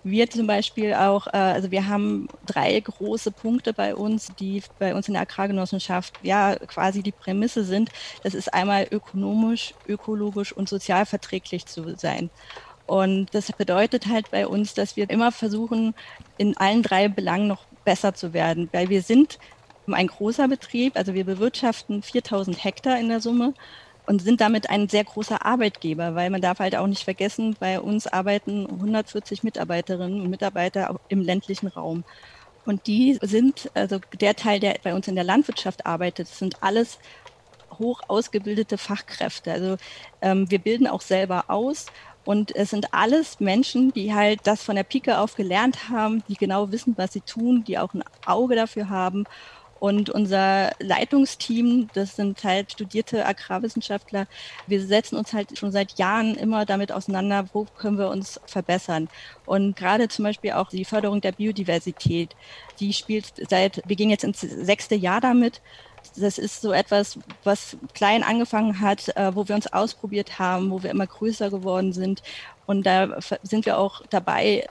wir 0.02 0.30
zum 0.30 0.46
Beispiel 0.46 0.94
auch, 0.94 1.26
äh, 1.26 1.30
also 1.36 1.70
wir 1.70 1.88
haben 1.88 2.28
drei 2.42 2.78
große 2.80 3.32
Punkte 3.32 3.74
bei 3.74 3.94
uns, 3.96 4.28
die 4.28 4.62
bei 4.78 4.94
uns 4.94 5.08
in 5.08 5.14
der 5.14 5.22
Agrargenossenschaft 5.22 6.14
ja 6.20 6.54
quasi 6.68 7.02
die 7.02 7.12
Prämisse 7.12 7.64
sind. 7.64 7.90
Das 8.22 8.34
ist 8.34 8.52
einmal 8.54 8.86
ökonomisch, 8.90 9.74
ökologisch 9.86 10.52
und 10.52 10.68
sozial 10.68 11.04
verträglich 11.06 11.66
zu 11.66 11.96
sein. 11.96 12.30
Und 12.88 13.34
das 13.34 13.52
bedeutet 13.52 14.06
halt 14.06 14.30
bei 14.30 14.46
uns, 14.46 14.72
dass 14.72 14.96
wir 14.96 15.10
immer 15.10 15.30
versuchen, 15.30 15.94
in 16.38 16.56
allen 16.56 16.82
drei 16.82 17.08
Belangen 17.08 17.46
noch 17.46 17.66
besser 17.84 18.14
zu 18.14 18.32
werden, 18.32 18.70
weil 18.72 18.88
wir 18.88 19.02
sind 19.02 19.38
ein 19.86 20.06
großer 20.06 20.48
Betrieb, 20.48 20.96
also 20.96 21.12
wir 21.12 21.24
bewirtschaften 21.24 22.02
4000 22.02 22.64
Hektar 22.64 22.98
in 22.98 23.10
der 23.10 23.20
Summe 23.20 23.52
und 24.06 24.22
sind 24.22 24.40
damit 24.40 24.70
ein 24.70 24.88
sehr 24.88 25.04
großer 25.04 25.44
Arbeitgeber, 25.44 26.14
weil 26.14 26.30
man 26.30 26.40
darf 26.40 26.60
halt 26.60 26.76
auch 26.76 26.86
nicht 26.86 27.04
vergessen, 27.04 27.56
bei 27.60 27.78
uns 27.78 28.06
arbeiten 28.06 28.66
140 28.66 29.42
Mitarbeiterinnen 29.42 30.22
und 30.22 30.30
Mitarbeiter 30.30 30.98
im 31.08 31.20
ländlichen 31.20 31.66
Raum. 31.66 32.04
Und 32.64 32.86
die 32.86 33.18
sind, 33.20 33.70
also 33.74 33.98
der 34.18 34.34
Teil, 34.34 34.60
der 34.60 34.76
bei 34.82 34.94
uns 34.94 35.08
in 35.08 35.14
der 35.14 35.24
Landwirtschaft 35.24 35.84
arbeitet, 35.84 36.28
sind 36.28 36.62
alles 36.62 36.98
hoch 37.78 38.00
ausgebildete 38.08 38.78
Fachkräfte. 38.78 39.52
Also 39.52 39.76
ähm, 40.22 40.50
wir 40.50 40.58
bilden 40.58 40.86
auch 40.86 41.02
selber 41.02 41.44
aus 41.48 41.86
und 42.28 42.54
es 42.54 42.68
sind 42.68 42.92
alles 42.92 43.40
Menschen, 43.40 43.90
die 43.94 44.12
halt 44.12 44.40
das 44.44 44.62
von 44.62 44.76
der 44.76 44.82
Pike 44.82 45.18
auf 45.18 45.34
gelernt 45.34 45.88
haben, 45.88 46.22
die 46.28 46.34
genau 46.34 46.70
wissen, 46.70 46.92
was 46.98 47.14
sie 47.14 47.22
tun, 47.22 47.64
die 47.64 47.78
auch 47.78 47.94
ein 47.94 48.04
Auge 48.26 48.54
dafür 48.54 48.90
haben 48.90 49.24
und 49.80 50.10
unser 50.10 50.72
Leitungsteam, 50.78 51.88
das 51.94 52.16
sind 52.16 52.44
halt 52.44 52.72
studierte 52.72 53.24
Agrarwissenschaftler, 53.24 54.26
wir 54.66 54.84
setzen 54.84 55.16
uns 55.16 55.32
halt 55.32 55.56
schon 55.56 55.72
seit 55.72 55.98
Jahren 55.98 56.34
immer 56.34 56.66
damit 56.66 56.92
auseinander, 56.92 57.46
wo 57.54 57.64
können 57.78 57.96
wir 57.96 58.10
uns 58.10 58.38
verbessern. 58.44 59.08
Und 59.46 59.76
gerade 59.76 60.08
zum 60.08 60.24
Beispiel 60.24 60.52
auch 60.52 60.68
die 60.68 60.84
Förderung 60.84 61.22
der 61.22 61.32
Biodiversität, 61.32 62.36
die 62.80 62.92
spielt 62.92 63.32
seit, 63.48 63.82
wir 63.86 63.96
gehen 63.96 64.10
jetzt 64.10 64.24
ins 64.24 64.40
sechste 64.40 64.96
Jahr 64.96 65.22
damit. 65.22 65.62
Das 66.16 66.38
ist 66.38 66.60
so 66.60 66.72
etwas, 66.72 67.18
was 67.44 67.76
klein 67.94 68.22
angefangen 68.22 68.80
hat, 68.80 69.08
äh, 69.16 69.34
wo 69.34 69.46
wir 69.48 69.54
uns 69.54 69.72
ausprobiert 69.72 70.38
haben, 70.38 70.70
wo 70.70 70.82
wir 70.82 70.90
immer 70.90 71.06
größer 71.06 71.50
geworden 71.50 71.92
sind. 71.92 72.22
Und 72.66 72.84
da 72.84 73.18
sind 73.42 73.64
wir 73.64 73.78
auch 73.78 74.02
dabei, 74.10 74.66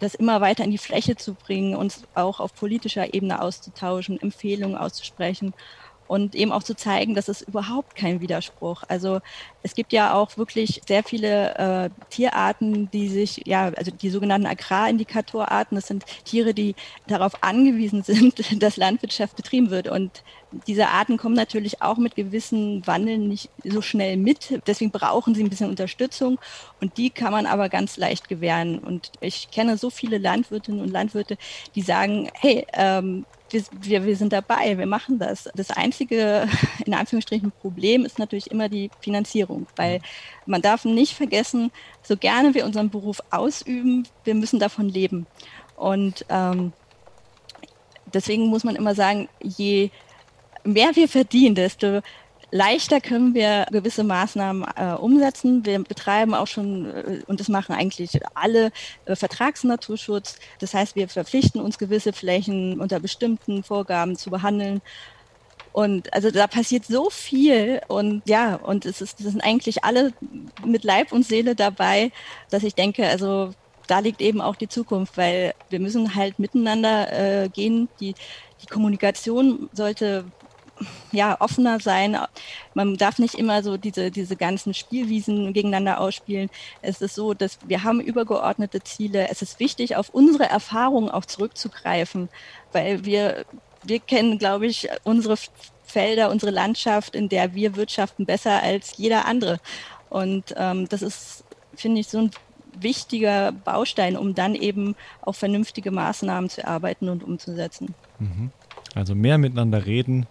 das 0.00 0.16
immer 0.16 0.40
weiter 0.40 0.64
in 0.64 0.72
die 0.72 0.78
Fläche 0.78 1.14
zu 1.14 1.34
bringen, 1.34 1.76
uns 1.76 2.02
auch 2.14 2.40
auf 2.40 2.54
politischer 2.54 3.14
Ebene 3.14 3.40
auszutauschen, 3.40 4.20
Empfehlungen 4.20 4.76
auszusprechen 4.76 5.54
und 6.10 6.34
eben 6.34 6.50
auch 6.50 6.64
zu 6.64 6.74
zeigen, 6.74 7.14
dass 7.14 7.28
es 7.28 7.40
überhaupt 7.40 7.94
kein 7.94 8.20
Widerspruch. 8.20 8.82
Also 8.88 9.20
es 9.62 9.76
gibt 9.76 9.92
ja 9.92 10.12
auch 10.12 10.36
wirklich 10.36 10.80
sehr 10.88 11.04
viele 11.04 11.54
äh, 11.54 11.90
Tierarten, 12.10 12.90
die 12.90 13.08
sich, 13.08 13.42
ja, 13.46 13.70
also 13.76 13.92
die 13.92 14.10
sogenannten 14.10 14.48
Agrarindikatorarten, 14.48 15.76
das 15.76 15.86
sind 15.86 16.04
Tiere, 16.24 16.52
die 16.52 16.74
darauf 17.06 17.44
angewiesen 17.44 18.02
sind, 18.06 18.60
dass 18.60 18.76
Landwirtschaft 18.76 19.36
betrieben 19.36 19.70
wird. 19.70 19.86
Und 19.86 20.24
diese 20.66 20.88
Arten 20.88 21.16
kommen 21.16 21.36
natürlich 21.36 21.80
auch 21.80 21.96
mit 21.96 22.16
gewissen 22.16 22.84
Wandeln 22.88 23.28
nicht 23.28 23.48
so 23.62 23.80
schnell 23.80 24.16
mit. 24.16 24.60
Deswegen 24.66 24.90
brauchen 24.90 25.36
sie 25.36 25.44
ein 25.44 25.48
bisschen 25.48 25.70
Unterstützung. 25.70 26.40
Und 26.80 26.96
die 26.96 27.10
kann 27.10 27.30
man 27.30 27.46
aber 27.46 27.68
ganz 27.68 27.96
leicht 27.96 28.28
gewähren. 28.28 28.80
Und 28.80 29.12
ich 29.20 29.52
kenne 29.52 29.78
so 29.78 29.90
viele 29.90 30.18
Landwirtinnen 30.18 30.80
und 30.80 30.90
Landwirte, 30.90 31.38
die 31.76 31.82
sagen, 31.82 32.28
hey, 32.34 32.66
ähm, 32.72 33.26
wir, 33.50 33.62
wir, 33.80 34.04
wir 34.04 34.16
sind 34.16 34.32
dabei, 34.32 34.78
wir 34.78 34.86
machen 34.86 35.18
das. 35.18 35.48
Das 35.54 35.70
einzige, 35.70 36.48
in 36.86 36.94
Anführungsstrichen, 36.94 37.52
Problem 37.60 38.04
ist 38.04 38.18
natürlich 38.18 38.50
immer 38.50 38.68
die 38.68 38.90
Finanzierung, 39.00 39.66
weil 39.76 40.00
man 40.46 40.62
darf 40.62 40.84
nicht 40.84 41.14
vergessen, 41.14 41.70
so 42.02 42.16
gerne 42.16 42.54
wir 42.54 42.64
unseren 42.64 42.90
Beruf 42.90 43.20
ausüben, 43.30 44.06
wir 44.24 44.34
müssen 44.34 44.58
davon 44.58 44.88
leben. 44.88 45.26
Und 45.76 46.24
ähm, 46.28 46.72
deswegen 48.12 48.46
muss 48.46 48.64
man 48.64 48.76
immer 48.76 48.94
sagen, 48.94 49.28
je 49.42 49.90
mehr 50.64 50.94
wir 50.94 51.08
verdienen, 51.08 51.54
desto 51.54 52.02
leichter 52.50 53.00
können 53.00 53.34
wir 53.34 53.66
gewisse 53.70 54.04
Maßnahmen 54.04 54.64
äh, 54.76 54.92
umsetzen. 54.94 55.64
Wir 55.64 55.82
betreiben 55.82 56.34
auch 56.34 56.46
schon, 56.46 56.86
äh, 56.86 57.22
und 57.26 57.40
das 57.40 57.48
machen 57.48 57.74
eigentlich 57.74 58.18
alle, 58.34 58.72
äh, 59.04 59.16
Vertragsnaturschutz. 59.16 60.38
Das 60.58 60.74
heißt, 60.74 60.96
wir 60.96 61.08
verpflichten 61.08 61.60
uns, 61.60 61.78
gewisse 61.78 62.12
Flächen 62.12 62.80
unter 62.80 63.00
bestimmten 63.00 63.62
Vorgaben 63.62 64.16
zu 64.16 64.30
behandeln. 64.30 64.80
Und 65.72 66.12
also 66.12 66.30
da 66.30 66.48
passiert 66.48 66.84
so 66.84 67.10
viel 67.10 67.80
und 67.86 68.22
ja, 68.26 68.56
und 68.56 68.86
es 68.86 69.00
ist, 69.00 69.20
das 69.20 69.28
sind 69.28 69.40
eigentlich 69.40 69.84
alle 69.84 70.12
mit 70.64 70.82
Leib 70.82 71.12
und 71.12 71.24
Seele 71.24 71.54
dabei, 71.54 72.10
dass 72.50 72.64
ich 72.64 72.74
denke, 72.74 73.06
also 73.06 73.52
da 73.86 74.00
liegt 74.00 74.20
eben 74.20 74.40
auch 74.40 74.56
die 74.56 74.68
Zukunft, 74.68 75.16
weil 75.16 75.54
wir 75.68 75.80
müssen 75.80 76.14
halt 76.14 76.38
miteinander 76.38 77.44
äh, 77.44 77.48
gehen. 77.48 77.88
Die, 78.00 78.14
die 78.62 78.66
Kommunikation 78.66 79.68
sollte 79.72 80.24
ja, 81.12 81.40
offener 81.40 81.80
sein. 81.80 82.16
Man 82.74 82.96
darf 82.96 83.18
nicht 83.18 83.34
immer 83.34 83.62
so 83.62 83.76
diese, 83.76 84.10
diese 84.10 84.36
ganzen 84.36 84.74
Spielwiesen 84.74 85.52
gegeneinander 85.52 86.00
ausspielen. 86.00 86.50
Es 86.82 87.00
ist 87.00 87.14
so, 87.14 87.34
dass 87.34 87.58
wir 87.66 87.84
haben 87.84 88.00
übergeordnete 88.00 88.82
Ziele. 88.82 89.28
Es 89.28 89.42
ist 89.42 89.60
wichtig, 89.60 89.96
auf 89.96 90.10
unsere 90.10 90.44
Erfahrungen 90.44 91.10
auch 91.10 91.24
zurückzugreifen, 91.24 92.28
weil 92.72 93.04
wir, 93.04 93.44
wir 93.82 94.00
kennen, 94.00 94.38
glaube 94.38 94.66
ich, 94.66 94.88
unsere 95.04 95.36
Felder, 95.84 96.30
unsere 96.30 96.52
Landschaft, 96.52 97.14
in 97.14 97.28
der 97.28 97.54
wir 97.54 97.76
wirtschaften, 97.76 98.26
besser 98.26 98.62
als 98.62 98.96
jeder 98.96 99.26
andere. 99.26 99.58
Und 100.08 100.54
ähm, 100.56 100.88
das 100.88 101.02
ist, 101.02 101.44
finde 101.74 102.00
ich, 102.00 102.08
so 102.08 102.18
ein 102.18 102.30
wichtiger 102.78 103.52
Baustein, 103.52 104.16
um 104.16 104.34
dann 104.34 104.54
eben 104.54 104.94
auch 105.22 105.34
vernünftige 105.34 105.90
Maßnahmen 105.90 106.48
zu 106.48 106.62
erarbeiten 106.62 107.08
und 107.08 107.24
umzusetzen. 107.24 107.94
Mhm. 108.18 108.50
Also 108.94 109.14
mehr 109.14 109.38
miteinander 109.38 109.86
reden 109.86 110.26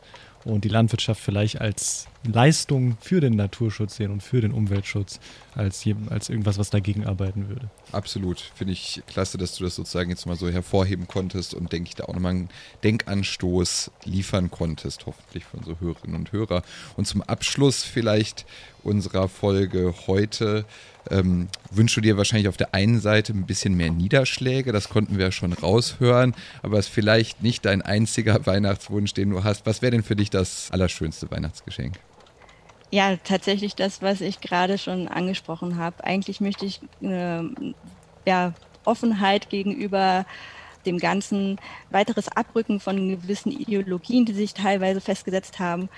und 0.50 0.66
die 0.66 0.70
Landwirtschaft 0.70 1.22
vielleicht 1.22 1.62
als 1.62 2.09
Leistung 2.24 2.98
für 3.00 3.22
den 3.22 3.36
Naturschutz 3.36 3.96
sehen 3.96 4.12
und 4.12 4.22
für 4.22 4.42
den 4.42 4.52
Umweltschutz 4.52 5.20
als, 5.56 5.86
als 6.10 6.30
irgendwas, 6.30 6.58
was 6.58 6.70
dagegen 6.70 7.06
arbeiten 7.06 7.48
würde. 7.48 7.70
Absolut. 7.92 8.40
Finde 8.56 8.74
ich 8.74 9.02
klasse, 9.08 9.38
dass 9.38 9.56
du 9.56 9.64
das 9.64 9.76
sozusagen 9.76 10.10
jetzt 10.10 10.26
mal 10.26 10.36
so 10.36 10.50
hervorheben 10.50 11.08
konntest 11.08 11.54
und 11.54 11.72
denke 11.72 11.90
ich 11.90 11.96
da 11.96 12.06
auch 12.06 12.14
nochmal 12.14 12.32
einen 12.32 12.50
Denkanstoß 12.84 13.92
liefern 14.04 14.52
konntest, 14.52 15.06
hoffentlich 15.06 15.46
für 15.46 15.58
unsere 15.58 15.80
Hörerinnen 15.80 16.16
und 16.16 16.32
Hörer. 16.32 16.64
Und 16.98 17.06
zum 17.06 17.22
Abschluss 17.22 17.84
vielleicht 17.84 18.46
unserer 18.84 19.28
Folge 19.30 19.94
heute 20.08 20.66
ähm, 21.10 21.48
wünschst 21.72 21.98
du 21.98 22.02
dir 22.02 22.18
wahrscheinlich 22.18 22.48
auf 22.48 22.58
der 22.58 22.74
einen 22.74 23.00
Seite 23.00 23.34
ein 23.34 23.46
bisschen 23.46 23.76
mehr 23.76 23.92
Niederschläge, 23.92 24.72
das 24.72 24.90
konnten 24.90 25.18
wir 25.18 25.26
ja 25.26 25.32
schon 25.32 25.54
raushören, 25.54 26.36
aber 26.62 26.78
es 26.78 26.88
ist 26.88 26.94
vielleicht 26.94 27.42
nicht 27.44 27.66
dein 27.66 27.82
einziger 27.82 28.46
Weihnachtswunsch, 28.46 29.14
den 29.14 29.32
du 29.32 29.44
hast. 29.44 29.66
Was 29.66 29.82
wäre 29.82 29.92
denn 29.92 30.04
für 30.04 30.16
dich 30.16 30.30
das 30.30 30.70
allerschönste 30.72 31.32
Weihnachtsgeschenk? 31.32 32.00
Ja, 32.92 33.18
tatsächlich 33.18 33.76
das, 33.76 34.02
was 34.02 34.20
ich 34.22 34.42
gerade 34.42 34.78
schon 34.78 35.08
angesprochen 35.08 35.78
habe. 35.78 36.04
Eigentlich 36.04 36.42
möchte 36.42 36.66
ich 36.66 36.82
äh, 37.02 37.44
ja, 38.26 38.54
Offenheit 38.84 39.50
gegenüber 39.50 40.26
dem 40.86 40.98
ganzen 40.98 41.60
weiteres 41.92 42.30
Abrücken 42.30 42.80
von 42.80 43.10
gewissen 43.10 43.52
Ideologien, 43.52 44.26
die 44.26 44.34
sich 44.34 44.54
teilweise 44.54 45.02
festgesetzt 45.02 45.60
haben, 45.60 45.90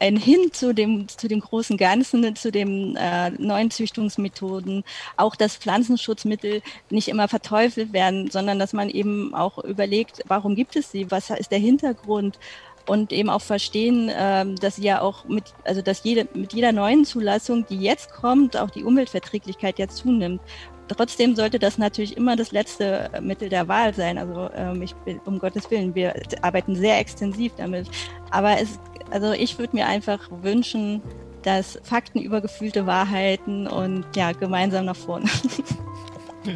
ein 0.00 0.16
Hin 0.16 0.50
zu 0.52 0.72
dem, 0.72 1.08
zu 1.08 1.28
dem 1.28 1.40
großen 1.40 1.76
Ganzen, 1.76 2.34
zu 2.34 2.50
den 2.50 2.96
äh, 2.96 3.30
neuen 3.30 3.70
Züchtungsmethoden, 3.70 4.82
auch 5.16 5.36
dass 5.36 5.56
Pflanzenschutzmittel 5.56 6.62
nicht 6.88 7.08
immer 7.08 7.28
verteufelt 7.28 7.92
werden, 7.92 8.30
sondern 8.30 8.58
dass 8.58 8.72
man 8.72 8.88
eben 8.88 9.34
auch 9.34 9.58
überlegt, 9.58 10.22
warum 10.26 10.54
gibt 10.56 10.74
es 10.76 10.90
sie, 10.90 11.10
was 11.10 11.28
ist 11.28 11.52
der 11.52 11.58
Hintergrund 11.58 12.38
und 12.86 13.12
eben 13.12 13.30
auch 13.30 13.40
verstehen, 13.40 14.10
ähm, 14.12 14.56
dass 14.56 14.76
sie 14.76 14.84
ja 14.84 15.00
auch 15.00 15.24
mit, 15.24 15.44
also 15.64 15.82
dass 15.82 16.02
jede, 16.04 16.28
mit 16.34 16.52
jeder 16.52 16.72
neuen 16.72 17.04
Zulassung, 17.04 17.66
die 17.66 17.80
jetzt 17.80 18.12
kommt, 18.12 18.56
auch 18.56 18.70
die 18.70 18.84
Umweltverträglichkeit 18.84 19.78
ja 19.78 19.88
zunimmt. 19.88 20.40
Trotzdem 20.88 21.36
sollte 21.36 21.60
das 21.60 21.78
natürlich 21.78 22.16
immer 22.16 22.34
das 22.34 22.50
letzte 22.50 23.10
Mittel 23.22 23.48
der 23.48 23.68
Wahl 23.68 23.94
sein. 23.94 24.18
Also 24.18 24.50
ähm, 24.54 24.82
ich 24.82 24.94
um 25.24 25.38
Gottes 25.38 25.70
Willen, 25.70 25.94
wir 25.94 26.14
arbeiten 26.42 26.74
sehr 26.74 26.98
extensiv 26.98 27.52
damit. 27.56 27.88
Aber 28.30 28.60
es, 28.60 28.80
also 29.10 29.32
ich 29.32 29.58
würde 29.58 29.76
mir 29.76 29.86
einfach 29.86 30.28
wünschen, 30.42 31.00
dass 31.42 31.78
Fakten 31.84 32.20
über 32.20 32.40
gefühlte 32.40 32.86
Wahrheiten 32.86 33.66
und 33.66 34.04
ja, 34.16 34.32
gemeinsam 34.32 34.84
nach 34.86 34.96
vorne. 34.96 35.26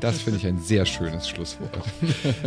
Das 0.00 0.22
finde 0.22 0.38
ich 0.38 0.46
ein 0.46 0.58
sehr 0.58 0.86
schönes 0.86 1.28
Schlusswort. 1.28 1.70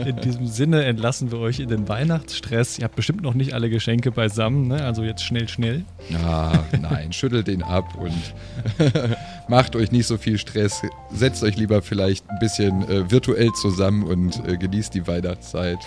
In 0.06 0.16
diesem 0.22 0.48
Sinne 0.48 0.84
entlassen 0.86 1.32
wir 1.32 1.40
euch 1.40 1.60
in 1.60 1.70
den 1.70 1.88
Weihnachtsstress. 1.88 2.80
Ihr 2.80 2.86
habt 2.86 2.96
bestimmt 2.96 3.22
noch 3.22 3.36
nicht 3.36 3.54
alle 3.54 3.70
Geschenke 3.70 4.12
beisammen, 4.12 4.68
ne? 4.68 4.84
also 4.84 5.04
jetzt 5.04 5.24
schnell, 5.24 5.48
schnell. 5.48 5.84
Ah, 6.26 6.64
nein, 6.82 7.14
schüttelt 7.14 7.48
den 7.48 7.62
ab 7.62 7.96
und 7.96 8.34
macht 9.48 9.76
euch 9.76 9.92
nicht 9.92 10.08
so 10.08 10.18
viel 10.18 10.40
Stress. 10.40 10.82
Setzt 11.14 11.44
euch 11.44 11.56
lieber 11.58 11.82
vielleicht 11.84 12.28
ein 12.28 12.40
bisschen 12.40 12.90
äh, 12.90 13.10
virtuell 13.12 13.52
zusammen 13.54 14.04
und 14.04 14.42
äh, 14.48 14.58
genießt 14.58 14.96
die 14.96 15.06
Weihnachtszeit 15.06 15.80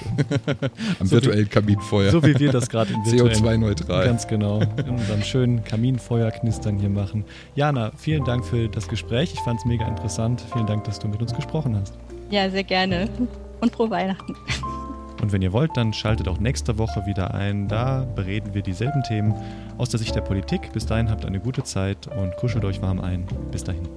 am 1.00 1.06
so 1.06 1.12
virtuellen 1.12 1.46
wie, 1.46 1.50
Kaminfeuer. 1.50 2.12
So 2.12 2.22
wie 2.22 2.38
wir 2.38 2.52
das 2.52 2.68
gerade 2.68 2.92
in 2.92 3.02
CO2-neutral. 3.02 4.04
Ganz 4.06 4.28
genau. 4.28 4.60
In 4.60 4.90
unserem 4.90 5.22
schönen 5.22 5.64
Kaminfeuerknistern 5.64 6.78
hier 6.78 6.90
machen. 6.90 7.24
Jana, 7.56 7.90
vielen 7.96 8.24
Dank 8.24 8.44
für 8.44 8.68
das 8.68 8.86
Gespräch. 8.86 9.32
Ich 9.34 9.40
fand 9.40 9.58
es 9.58 9.64
mega 9.64 9.86
interessant. 9.86 10.44
Vielen 10.52 10.66
Dank, 10.66 10.84
dass 10.84 10.98
du 11.00 11.08
mit 11.08 11.20
uns 11.20 11.34
gesprochen 11.34 11.38
hast. 11.38 11.39
Ja, 12.31 12.48
sehr 12.50 12.64
gerne. 12.64 13.09
Und 13.61 13.72
frohe 13.72 13.90
Weihnachten. 13.90 14.35
Und 15.20 15.33
wenn 15.33 15.42
ihr 15.42 15.53
wollt, 15.53 15.76
dann 15.76 15.92
schaltet 15.92 16.29
auch 16.29 16.38
nächste 16.38 16.79
Woche 16.79 17.05
wieder 17.07 17.35
ein. 17.35 17.68
Da 17.68 18.07
bereden 18.14 18.55
wir 18.55 18.62
dieselben 18.62 19.03
Themen 19.03 19.35
aus 19.76 19.90
der 19.90 19.98
Sicht 19.98 20.14
der 20.14 20.22
Politik. 20.22 20.72
Bis 20.72 20.87
dahin 20.87 21.11
habt 21.11 21.24
eine 21.26 21.40
gute 21.40 21.62
Zeit 21.62 22.07
und 22.07 22.35
kuschelt 22.37 22.64
euch 22.64 22.81
warm 22.81 23.00
ein. 23.00 23.26
Bis 23.50 23.64
dahin. 23.64 23.88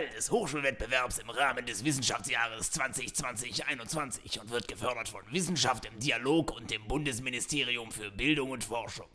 Des 0.00 0.30
Hochschulwettbewerbs 0.30 1.18
im 1.18 1.30
Rahmen 1.30 1.66
des 1.66 1.84
Wissenschaftsjahres 1.84 2.72
2020-21 2.72 4.40
und 4.40 4.50
wird 4.50 4.66
gefördert 4.66 5.08
von 5.08 5.22
Wissenschaft 5.30 5.84
im 5.84 5.98
Dialog 6.00 6.50
und 6.56 6.70
dem 6.70 6.86
Bundesministerium 6.88 7.92
für 7.92 8.10
Bildung 8.10 8.50
und 8.50 8.64
Forschung. 8.64 9.06